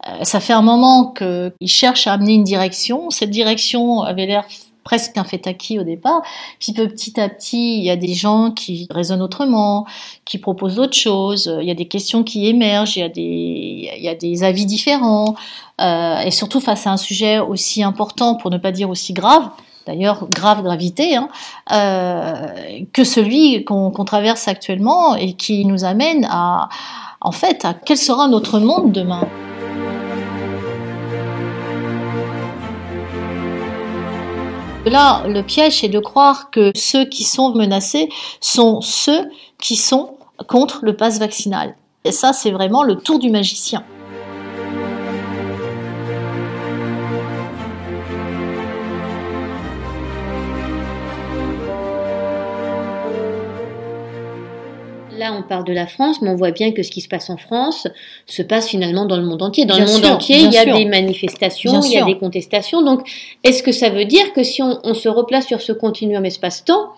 Euh, 0.07 0.23
ça 0.23 0.39
fait 0.39 0.53
un 0.53 0.63
moment 0.63 1.13
qu'il 1.13 1.69
cherche 1.69 2.07
à 2.07 2.13
amener 2.13 2.35
une 2.35 2.45
direction. 2.45 3.11
Cette 3.11 3.31
direction 3.31 4.03
avait 4.03 4.27
l'air 4.27 4.45
presque 4.85 5.17
un 5.17 5.25
fait 5.25 5.47
acquis 5.47 5.79
au 5.79 5.83
départ. 5.83 6.23
Puis 6.61 6.73
petit 6.73 7.19
à 7.19 7.29
petit, 7.29 7.79
il 7.79 7.85
y 7.85 7.91
a 7.91 7.97
des 7.97 8.15
gens 8.15 8.51
qui 8.51 8.87
raisonnent 8.91 9.23
autrement, 9.23 9.87
qui 10.25 10.39
proposent 10.39 10.77
d'autres 10.77 10.97
choses. 10.97 11.53
Il 11.61 11.67
y 11.67 11.71
a 11.71 11.75
des 11.75 11.89
questions 11.89 12.23
qui 12.23 12.47
émergent, 12.47 12.97
il 12.97 13.01
y 13.01 13.03
a 13.03 13.09
des, 13.09 13.91
il 13.97 14.03
y 14.03 14.09
a 14.09 14.15
des 14.15 14.45
avis 14.45 14.67
différents. 14.67 15.35
Euh, 15.81 16.21
et 16.21 16.31
surtout 16.31 16.61
face 16.61 16.87
à 16.87 16.93
un 16.93 16.97
sujet 16.97 17.39
aussi 17.41 17.83
important, 17.83 18.37
pour 18.37 18.51
ne 18.51 18.59
pas 18.59 18.71
dire 18.71 18.91
aussi 18.91 19.13
grave, 19.13 19.49
d'ailleurs 19.87 20.29
grave 20.31 20.63
gravité, 20.63 21.17
hein, 21.17 21.29
euh, 21.73 22.85
que 22.93 23.05
celui 23.05 23.65
qu'on 23.65 23.91
traverse 24.05 24.47
actuellement 24.49 25.17
et 25.17 25.33
qui 25.33 25.65
nous 25.65 25.85
amène 25.85 26.27
à, 26.31 26.69
en 27.21 27.33
fait, 27.33 27.65
à 27.65 27.75
quel 27.75 27.97
sera 27.97 28.29
notre 28.29 28.59
monde 28.59 28.93
demain. 28.93 29.27
Là, 34.87 35.27
le 35.27 35.43
piège 35.43 35.83
est 35.83 35.89
de 35.89 35.99
croire 35.99 36.51
que 36.51 36.71
ceux 36.77 37.07
qui 37.07 37.25
sont 37.25 37.55
menacés 37.55 38.11
sont 38.41 38.83
ceux 38.83 39.31
qui 39.59 39.77
sont 39.77 40.19
contre 40.47 40.81
le 40.83 40.95
pass 40.95 41.19
vaccinal. 41.19 41.75
Et 42.05 42.13
ça, 42.13 42.35
c'est 42.35 42.51
vraiment 42.51 42.83
le 42.83 42.97
tour 42.97 43.19
du 43.19 43.31
magicien. 43.31 43.83
Parle 55.45 55.65
de 55.65 55.73
la 55.73 55.87
France, 55.87 56.21
mais 56.23 56.31
on 56.31 56.37
voit 56.37 56.51
bien 56.51 56.73
que 56.73 56.83
ce 56.83 56.91
qui 56.91 57.01
se 57.01 57.09
passe 57.09 57.31
en 57.31 57.37
France 57.37 57.87
se 58.27 58.43
passe 58.43 58.69
finalement 58.69 59.07
dans 59.07 59.17
le 59.17 59.25
monde 59.25 59.43
entier. 59.43 59.65
Dans 59.65 59.79
le 59.79 59.87
monde 59.87 60.05
entier, 60.07 60.39
il 60.39 60.53
y 60.53 60.59
a 60.59 60.65
des 60.65 60.85
manifestations, 60.85 61.81
il 61.83 61.93
y 61.93 61.99
a 61.99 62.05
des 62.05 62.19
contestations. 62.19 62.83
Donc, 62.83 63.09
est-ce 63.43 63.63
que 63.63 63.73
ça 63.73 63.91
veut 63.91 64.05
dire 64.05 64.33
que 64.33 64.43
si 64.43 64.63
on 64.63 64.95
se 64.95 65.09
replace 65.09 65.47
sur 65.47 65.61
ce 65.61 65.73
continuum 65.73 66.25
espace-temps, 66.25 66.91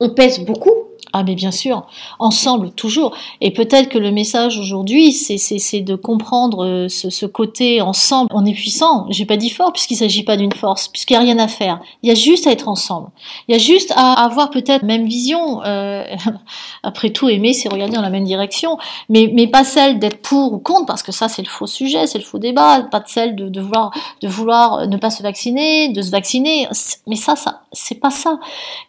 on 0.00 0.10
pèse 0.10 0.40
beaucoup 0.40 0.72
ah 1.12 1.22
mais 1.24 1.34
bien 1.34 1.50
sûr, 1.50 1.86
ensemble 2.18 2.70
toujours. 2.70 3.14
Et 3.42 3.50
peut-être 3.50 3.90
que 3.90 3.98
le 3.98 4.10
message 4.10 4.58
aujourd'hui, 4.58 5.12
c'est 5.12 5.80
de 5.80 5.94
comprendre 5.94 6.64
euh, 6.64 6.88
ce, 6.88 7.10
ce, 7.10 7.26
côté 7.26 7.82
ensemble. 7.82 8.28
On 8.32 8.46
est 8.46 8.54
puissant. 8.54 9.06
J'ai 9.10 9.26
pas 9.26 9.36
dit 9.36 9.50
fort 9.50 9.72
puisqu'il 9.72 9.96
s'agit 9.96 10.22
pas 10.22 10.38
d'une 10.38 10.52
force, 10.52 10.88
puisqu'il 10.88 11.14
n'y 11.14 11.18
a 11.18 11.20
rien 11.20 11.38
à 11.38 11.48
faire. 11.48 11.80
Il 12.02 12.08
y 12.08 12.12
a 12.12 12.14
juste 12.14 12.46
à 12.46 12.50
être 12.50 12.68
ensemble. 12.68 13.10
Il 13.46 13.52
y 13.52 13.54
a 13.54 13.58
juste 13.58 13.92
à 13.94 14.24
avoir 14.24 14.50
peut-être 14.50 14.84
même 14.84 15.06
vision. 15.06 15.62
Euh, 15.64 16.04
après 16.82 17.10
tout, 17.10 17.28
aimer, 17.28 17.52
c'est 17.52 17.68
regarder 17.68 17.94
dans 17.94 18.02
la 18.02 18.10
même 18.10 18.24
direction, 18.24 18.78
mais 19.10 19.30
mais 19.34 19.46
pas 19.46 19.64
celle 19.64 19.98
d'être 19.98 20.22
pour 20.22 20.54
ou 20.54 20.58
contre, 20.58 20.86
parce 20.86 21.02
que 21.02 21.12
ça 21.12 21.28
c'est 21.28 21.42
le 21.42 21.48
faux 21.48 21.66
sujet, 21.66 22.06
c'est 22.06 22.18
le 22.18 22.24
faux 22.24 22.38
débat. 22.38 22.82
Pas 22.90 23.00
de 23.00 23.08
celle 23.08 23.36
de, 23.36 23.50
de 23.50 23.60
vouloir 23.60 23.90
de 24.22 24.28
vouloir 24.28 24.88
ne 24.88 24.96
pas 24.96 25.10
se 25.10 25.22
vacciner, 25.22 25.90
de 25.90 26.00
se 26.00 26.10
vacciner. 26.10 26.68
Mais 27.06 27.16
ça, 27.16 27.36
ça 27.36 27.62
c'est 27.72 28.00
pas 28.00 28.10
ça. 28.10 28.38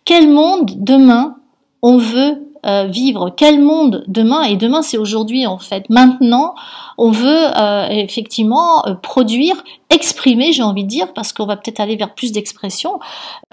Quel 0.06 0.30
monde 0.30 0.72
demain 0.78 1.36
on 1.84 1.98
veut 1.98 2.50
euh, 2.66 2.86
vivre, 2.86 3.30
quel 3.36 3.60
monde 3.62 4.06
demain, 4.08 4.44
et 4.44 4.56
demain 4.56 4.82
c'est 4.82 4.98
aujourd'hui 4.98 5.46
en 5.46 5.58
fait, 5.58 5.84
maintenant 5.90 6.56
on 6.98 7.12
veut 7.12 7.58
euh, 7.58 7.90
effectivement 7.90 8.88
euh, 8.88 8.94
produire, 8.94 9.62
exprimer, 9.90 10.54
j'ai 10.54 10.64
envie 10.64 10.86
de 10.86 10.90
dire, 10.90 11.12
parce 11.12 11.34
qu'on 11.34 11.46
va 11.46 11.58
peut-être 11.58 11.82
aller 11.82 11.98
vers 11.98 12.14
plus 12.14 12.32
d'expression, 12.32 13.02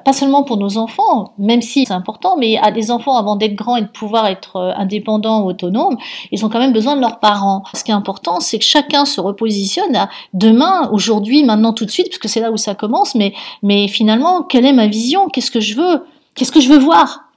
pas 0.05 0.13
seulement 0.13 0.45
pour 0.45 0.59
nos 0.59 0.79
enfants, 0.79 1.35
même 1.39 1.61
si 1.61 1.87
c'est 1.87 1.93
important, 1.93 2.37
mais 2.37 2.57
à 2.59 2.71
des 2.71 2.93
enfants 2.93 3.17
avant 3.17 3.35
d'être 3.35 3.57
grands 3.57 3.75
et 3.75 3.83
de 3.83 3.89
pouvoir 3.89 4.29
être 4.29 4.75
indépendants 4.77 5.43
ou 5.43 5.49
autonomes, 5.49 5.97
ils 6.31 6.47
ont 6.47 6.49
quand 6.49 6.61
même 6.61 6.73
besoin 6.73 6.95
de 6.95 7.01
leurs 7.01 7.19
parents. 7.19 7.65
Ce 7.75 7.83
qui 7.83 7.91
est 7.91 7.95
important, 7.95 8.39
c'est 8.39 8.61
que 8.61 8.65
chacun 8.65 9.07
se 9.07 9.21
repositionne 9.21 9.97
à 9.97 10.09
demain, 10.35 10.89
aujourd'hui, 10.93 11.43
maintenant, 11.43 11.73
tout 11.73 11.85
de 11.85 11.91
suite, 11.91 12.11
parce 12.11 12.19
que 12.19 12.29
c'est 12.29 12.41
là 12.41 12.53
où 12.53 12.57
ça 12.57 12.77
commence, 12.77 13.17
mais, 13.17 13.35
mais 13.65 13.89
finalement, 13.89 14.45
quelle 14.45 14.67
est 14.67 14.73
ma 14.73 14.87
vision? 14.87 15.29
Qu'est-ce 15.29 15.51
que 15.51 15.61
je 15.61 15.75
veux? 15.75 16.05
Qu'est-ce 16.37 16.53
que 16.53 16.61
je 16.61 16.69
veux 16.69 16.79
voir? 16.79 17.30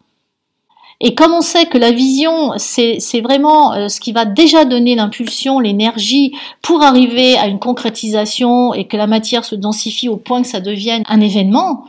Et 1.06 1.16
comme 1.16 1.34
on 1.34 1.42
sait 1.42 1.66
que 1.66 1.78
la 1.78 1.92
vision, 1.92 2.54
c'est 2.56 3.22
vraiment 3.22 3.74
euh, 3.74 3.90
ce 3.90 4.00
qui 4.00 4.14
va 4.14 4.24
déjà 4.24 4.64
donner 4.64 4.96
l'impulsion, 4.96 5.60
l'énergie 5.60 6.34
pour 6.62 6.82
arriver 6.82 7.38
à 7.38 7.48
une 7.48 7.60
concrétisation 7.60 8.74
et 8.74 8.86
que 8.86 8.96
la 8.96 9.06
matière 9.06 9.44
se 9.44 9.56
densifie 9.56 10.08
au 10.08 10.16
point 10.16 10.42
que 10.42 10.48
ça 10.48 10.62
devienne 10.62 11.04
un 11.10 11.20
événement, 11.20 11.84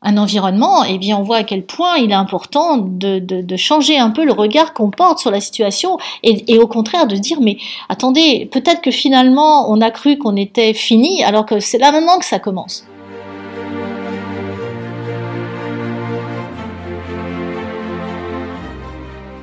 un 0.00 0.16
environnement, 0.16 0.84
eh 0.84 0.98
bien 0.98 1.18
on 1.18 1.24
voit 1.24 1.38
à 1.38 1.42
quel 1.42 1.66
point 1.66 1.96
il 1.96 2.12
est 2.12 2.14
important 2.14 2.76
de, 2.76 3.18
de, 3.18 3.56
changer 3.56 3.98
un 3.98 4.10
peu 4.10 4.24
le 4.24 4.32
regard 4.32 4.74
qu'on 4.74 4.90
porte 4.90 5.18
sur 5.18 5.32
la 5.32 5.40
situation 5.40 5.98
et, 6.22 6.52
et, 6.52 6.58
au 6.58 6.68
contraire 6.68 7.08
de 7.08 7.16
dire 7.16 7.40
mais 7.40 7.56
attendez, 7.88 8.48
peut-être 8.50 8.80
que 8.80 8.92
finalement 8.92 9.70
on 9.72 9.80
a 9.80 9.90
cru 9.90 10.18
qu'on 10.18 10.36
était 10.36 10.72
fini 10.72 11.24
alors 11.24 11.46
que 11.46 11.58
c'est 11.58 11.78
là 11.78 11.90
maintenant 11.90 12.18
que 12.18 12.24
ça 12.24 12.38
commence. 12.38 12.84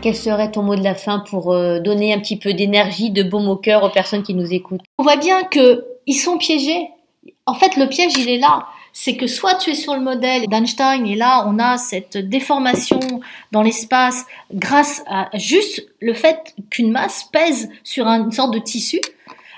Quel 0.02 0.16
serait 0.16 0.50
ton 0.50 0.64
mot 0.64 0.78
de 0.78 0.84
la 0.84 0.96
fin 0.96 1.20
pour 1.20 1.52
euh, 1.52 1.80
donner 1.82 2.14
un 2.14 2.20
petit 2.20 2.38
peu 2.38 2.54
d'énergie, 2.54 3.12
de 3.12 3.22
baume 3.22 3.50
au 3.50 3.58
cœur 3.58 3.84
aux 3.84 3.90
personnes 3.90 4.24
qui 4.24 4.34
nous 4.34 4.54
écoutent? 4.54 4.80
On 4.98 5.04
voit 5.04 5.18
bien 5.18 5.44
que 5.44 5.86
ils 6.06 6.16
sont 6.16 6.38
piégés. 6.38 6.88
En 7.46 7.54
fait, 7.54 7.76
le 7.76 7.88
piège, 7.88 8.14
il 8.18 8.30
est 8.30 8.38
là. 8.38 8.66
C'est 8.94 9.18
que 9.18 9.28
soit 9.28 9.56
tu 9.56 9.72
es 9.72 9.76
sur 9.76 9.94
le 9.94 10.00
modèle 10.00 10.48
d'Einstein 10.48 11.06
et 11.06 11.16
là, 11.16 11.46
on 11.48 11.60
a 11.60 11.78
cette 11.78 12.18
déformation 12.18 13.00
dans 13.52 13.62
l'espace 13.62 14.26
grâce 14.54 15.04
à 15.06 15.30
juste 15.34 15.86
le 16.00 16.14
fait 16.14 16.56
qu'une 16.70 16.92
masse 16.92 17.26
pèse 17.32 17.70
sur 17.84 18.08
une 18.08 18.32
sorte 18.32 18.54
de 18.54 18.60
tissu. 18.60 19.02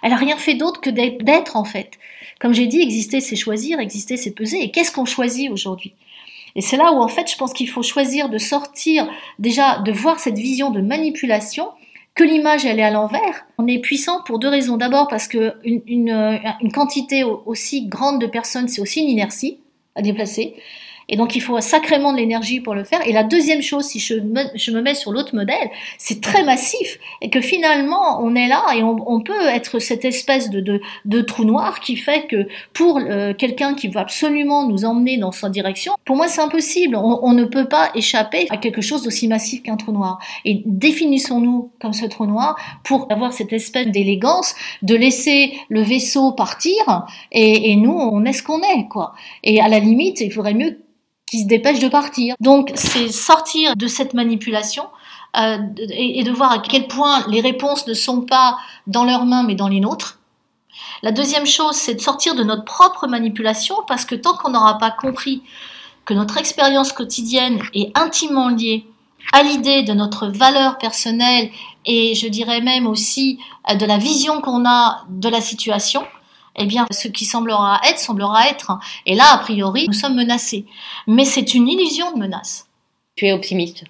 Elle 0.02 0.12
a 0.12 0.18
rien 0.18 0.38
fait 0.38 0.56
d'autre 0.56 0.82
que 0.82 0.90
d'être 0.90 1.56
en 1.56 1.66
fait. 1.66 1.92
Comme 2.40 2.54
j'ai 2.54 2.66
dit, 2.66 2.82
exister, 2.82 3.22
c'est 3.22 3.36
choisir, 3.36 3.80
exister, 3.80 4.18
c'est 4.18 4.32
peser. 4.32 4.64
Et 4.64 4.72
qu'est-ce 4.72 4.92
qu'on 4.92 5.06
choisit 5.06 5.52
aujourd'hui? 5.52 5.94
Et 6.56 6.62
c'est 6.62 6.78
là 6.78 6.92
où 6.94 7.02
en 7.02 7.08
fait 7.08 7.30
je 7.30 7.38
pense 7.38 7.54
qu'il 7.54 7.70
faut 7.70 7.84
choisir 7.84 8.30
de 8.30 8.38
sortir 8.38 9.08
déjà 9.40 9.80
de 9.80 9.92
voir 9.92 10.20
cette 10.20 10.38
vision 10.38 10.70
de 10.72 10.82
manipulation 10.82 11.70
que 12.14 12.24
l'image 12.24 12.66
elle 12.66 12.80
est 12.80 12.84
à 12.84 12.92
l'envers. 12.92 13.46
On 13.58 13.68
est 13.68 13.80
puissant 13.80 14.22
pour 14.24 14.38
deux 14.38 14.50
raisons. 14.50 14.76
D'abord 14.76 15.08
parce 15.08 15.28
que 15.28 15.54
une, 15.64 15.82
une, 15.88 16.40
une 16.62 16.72
quantité 16.72 17.24
aussi 17.24 17.88
grande 17.88 18.20
de 18.20 18.28
personnes 18.28 18.68
c'est 18.68 18.82
aussi 18.82 19.02
une 19.02 19.10
inertie 19.10 19.60
à 19.96 20.02
déplacer. 20.02 20.56
Et 21.12 21.17
donc, 21.17 21.36
il 21.36 21.41
faut 21.41 21.60
sacrément 21.60 22.13
de 22.13 22.17
l'énergie 22.17 22.62
pour 22.62 22.74
le 22.74 22.86
faire. 22.86 23.06
Et 23.06 23.12
la 23.12 23.24
deuxième 23.24 23.62
chose, 23.62 23.86
si 23.86 24.00
je 24.00 24.13
me, 24.15 24.41
je 24.56 24.71
me 24.71 24.82
mets 24.82 24.95
sur 24.95 25.12
l'autre 25.12 25.36
modèle, 25.36 25.69
c'est 25.97 26.21
très 26.21 26.43
massif. 26.43 26.97
Et 27.21 27.30
que 27.30 27.41
finalement, 27.41 28.24
on 28.24 28.34
est 28.34 28.47
là 28.47 28.63
et 28.76 28.82
on, 28.82 28.95
on 29.06 29.19
peut 29.19 29.45
être 29.47 29.80
cette 29.80 30.06
espèce 30.06 30.50
de, 30.50 30.62
de, 30.62 30.82
de, 31.04 31.21
trou 31.21 31.43
noir 31.43 31.82
qui 31.82 31.97
fait 31.97 32.28
que 32.28 32.47
pour 32.74 32.97
euh, 32.97 33.34
quelqu'un 33.34 33.74
qui 33.74 33.89
veut 33.89 34.00
absolument 34.00 34.67
nous 34.67 34.86
emmener 34.86 35.17
dans 35.17 35.34
sa 35.34 35.50
direction, 35.50 35.93
pour 36.06 36.15
moi, 36.15 36.30
c'est 36.30 36.41
impossible. 36.41 36.95
On, 36.95 37.19
on, 37.24 37.34
ne 37.34 37.43
peut 37.43 37.67
pas 37.67 37.91
échapper 37.93 38.47
à 38.50 38.56
quelque 38.56 38.82
chose 38.82 39.04
d'aussi 39.04 39.28
massif 39.28 39.62
qu'un 39.63 39.76
trou 39.76 39.91
noir. 39.91 40.19
Et 40.45 40.63
définissons-nous 40.65 41.71
comme 41.82 41.93
ce 41.93 42.06
trou 42.06 42.26
noir 42.26 42.56
pour 42.86 43.12
avoir 43.12 43.34
cette 43.34 43.52
espèce 43.52 43.88
d'élégance 43.88 44.56
de 44.82 44.95
laisser 44.95 45.54
le 45.67 45.82
vaisseau 45.82 46.32
partir 46.32 47.06
et, 47.34 47.71
et 47.71 47.76
nous, 47.76 47.91
on 47.91 48.24
est 48.24 48.34
ce 48.34 48.43
qu'on 48.43 48.62
est, 48.62 48.88
quoi. 48.88 49.13
Et 49.43 49.60
à 49.60 49.67
la 49.67 49.80
limite, 49.80 50.21
il 50.21 50.32
faudrait 50.32 50.54
mieux 50.54 50.78
qui 51.32 51.39
se 51.39 51.48
dépêchent 51.48 51.80
de 51.80 51.88
partir. 51.88 52.36
Donc 52.41 52.72
c'est 52.76 53.10
sortir 53.10 53.76
de 53.78 53.88
cette 53.88 54.13
manipulation 54.13 54.84
euh, 55.38 55.60
et, 55.89 56.24
de 56.24 56.32
voir 56.32 56.52
à 56.52 56.60
quel 56.60 56.88
point 56.88 57.26
les 57.30 57.39
réponses 57.39 57.88
ne 57.88 57.94
sont 57.94 58.22
pas 58.22 58.58
dans 58.86 59.06
leurs 59.06 59.26
mains 59.26 59.44
mais 59.44 59.56
dans 59.56 59.70
les 59.70 59.80
nôtres. 59.80 60.20
La 61.04 61.13
deuxième 61.13 61.48
chose, 61.48 61.78
c'est 61.78 61.96
de 61.96 62.02
sortir 62.02 62.36
de 62.36 62.44
notre 62.44 62.65
propre 62.65 63.08
manipulation 63.08 63.76
parce 63.88 64.04
que 64.04 64.13
tant 64.13 64.36
qu'on 64.36 64.52
n'aura 64.52 64.78
pas 64.78 64.91
compris 64.91 65.41
que 66.04 66.13
notre 66.13 66.38
expérience 66.38 66.91
quotidienne 66.91 67.62
est 67.74 67.98
intimement 67.98 68.50
liée 68.50 68.86
à 69.32 69.41
l'idée 69.41 69.84
de 69.84 69.94
notre 69.94 70.28
valeur 70.28 70.78
personnelle 70.80 71.50
et 71.86 72.13
je 72.13 72.28
dirais 72.28 72.60
même 72.60 72.88
aussi 72.88 73.39
de 73.74 73.86
la 73.86 73.98
vision 73.98 74.41
qu'on 74.41 74.67
a 74.67 75.06
de 75.10 75.30
la 75.30 75.39
situation, 75.39 76.04
eh 76.56 76.66
bien, 76.66 76.86
ce 76.92 77.08
qui 77.08 77.26
semblera 77.26 77.80
être, 77.88 78.00
semblera 78.00 78.50
être. 78.50 78.80
Et 79.06 79.16
là, 79.16 79.34
a 79.34 79.38
priori, 79.40 79.88
nous 79.88 79.94
sommes 79.94 80.16
menacés. 80.16 80.66
Mais 81.08 81.26
c'est 81.26 81.54
une 81.54 81.68
illusion 81.68 82.12
de 82.14 82.20
menace. 82.20 82.68
Tu 83.16 83.26
es 83.26 83.34
optimiste? 83.34 83.84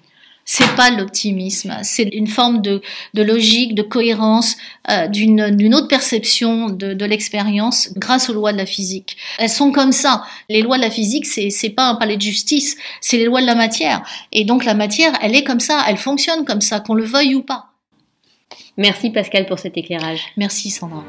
C'est 0.44 0.74
pas 0.74 0.90
l'optimisme, 0.90 1.78
c'est 1.84 2.08
une 2.12 2.26
forme 2.26 2.62
de, 2.62 2.82
de, 3.14 3.22
logique, 3.22 3.76
de 3.76 3.82
cohérence, 3.82 4.56
euh, 4.90 5.06
d'une 5.06 5.74
autre 5.74 5.86
perception 5.86 6.68
de, 6.68 6.94
de 6.94 7.04
l'expérience 7.04 7.90
grâce 7.94 8.28
aux 8.28 8.32
lois 8.32 8.52
de 8.52 8.58
la 8.58 8.66
physique. 8.66 9.16
Elles 9.38 9.48
sont 9.48 9.70
comme 9.70 9.92
ça. 9.92 10.24
Les 10.48 10.62
lois 10.62 10.78
de 10.78 10.82
la 10.82 10.90
physique, 10.90 11.26
c'est 11.26 11.50
c'est 11.50 11.70
pas 11.70 11.88
un 11.88 11.94
palais 11.94 12.16
de 12.16 12.22
justice, 12.22 12.76
c'est 13.00 13.18
les 13.18 13.26
lois 13.26 13.40
de 13.40 13.46
la 13.46 13.54
matière. 13.54 14.02
Et 14.32 14.44
donc 14.44 14.64
la 14.64 14.74
matière, 14.74 15.12
elle 15.22 15.36
est 15.36 15.44
comme 15.44 15.60
ça, 15.60 15.84
elle 15.86 15.96
fonctionne 15.96 16.44
comme 16.44 16.60
ça, 16.60 16.80
qu'on 16.80 16.94
le 16.94 17.04
veuille 17.04 17.36
ou 17.36 17.42
pas. 17.42 17.66
Merci 18.76 19.10
Pascal 19.10 19.46
pour 19.46 19.60
cet 19.60 19.76
éclairage. 19.76 20.24
Merci 20.36 20.70
Sandra. 20.70 21.04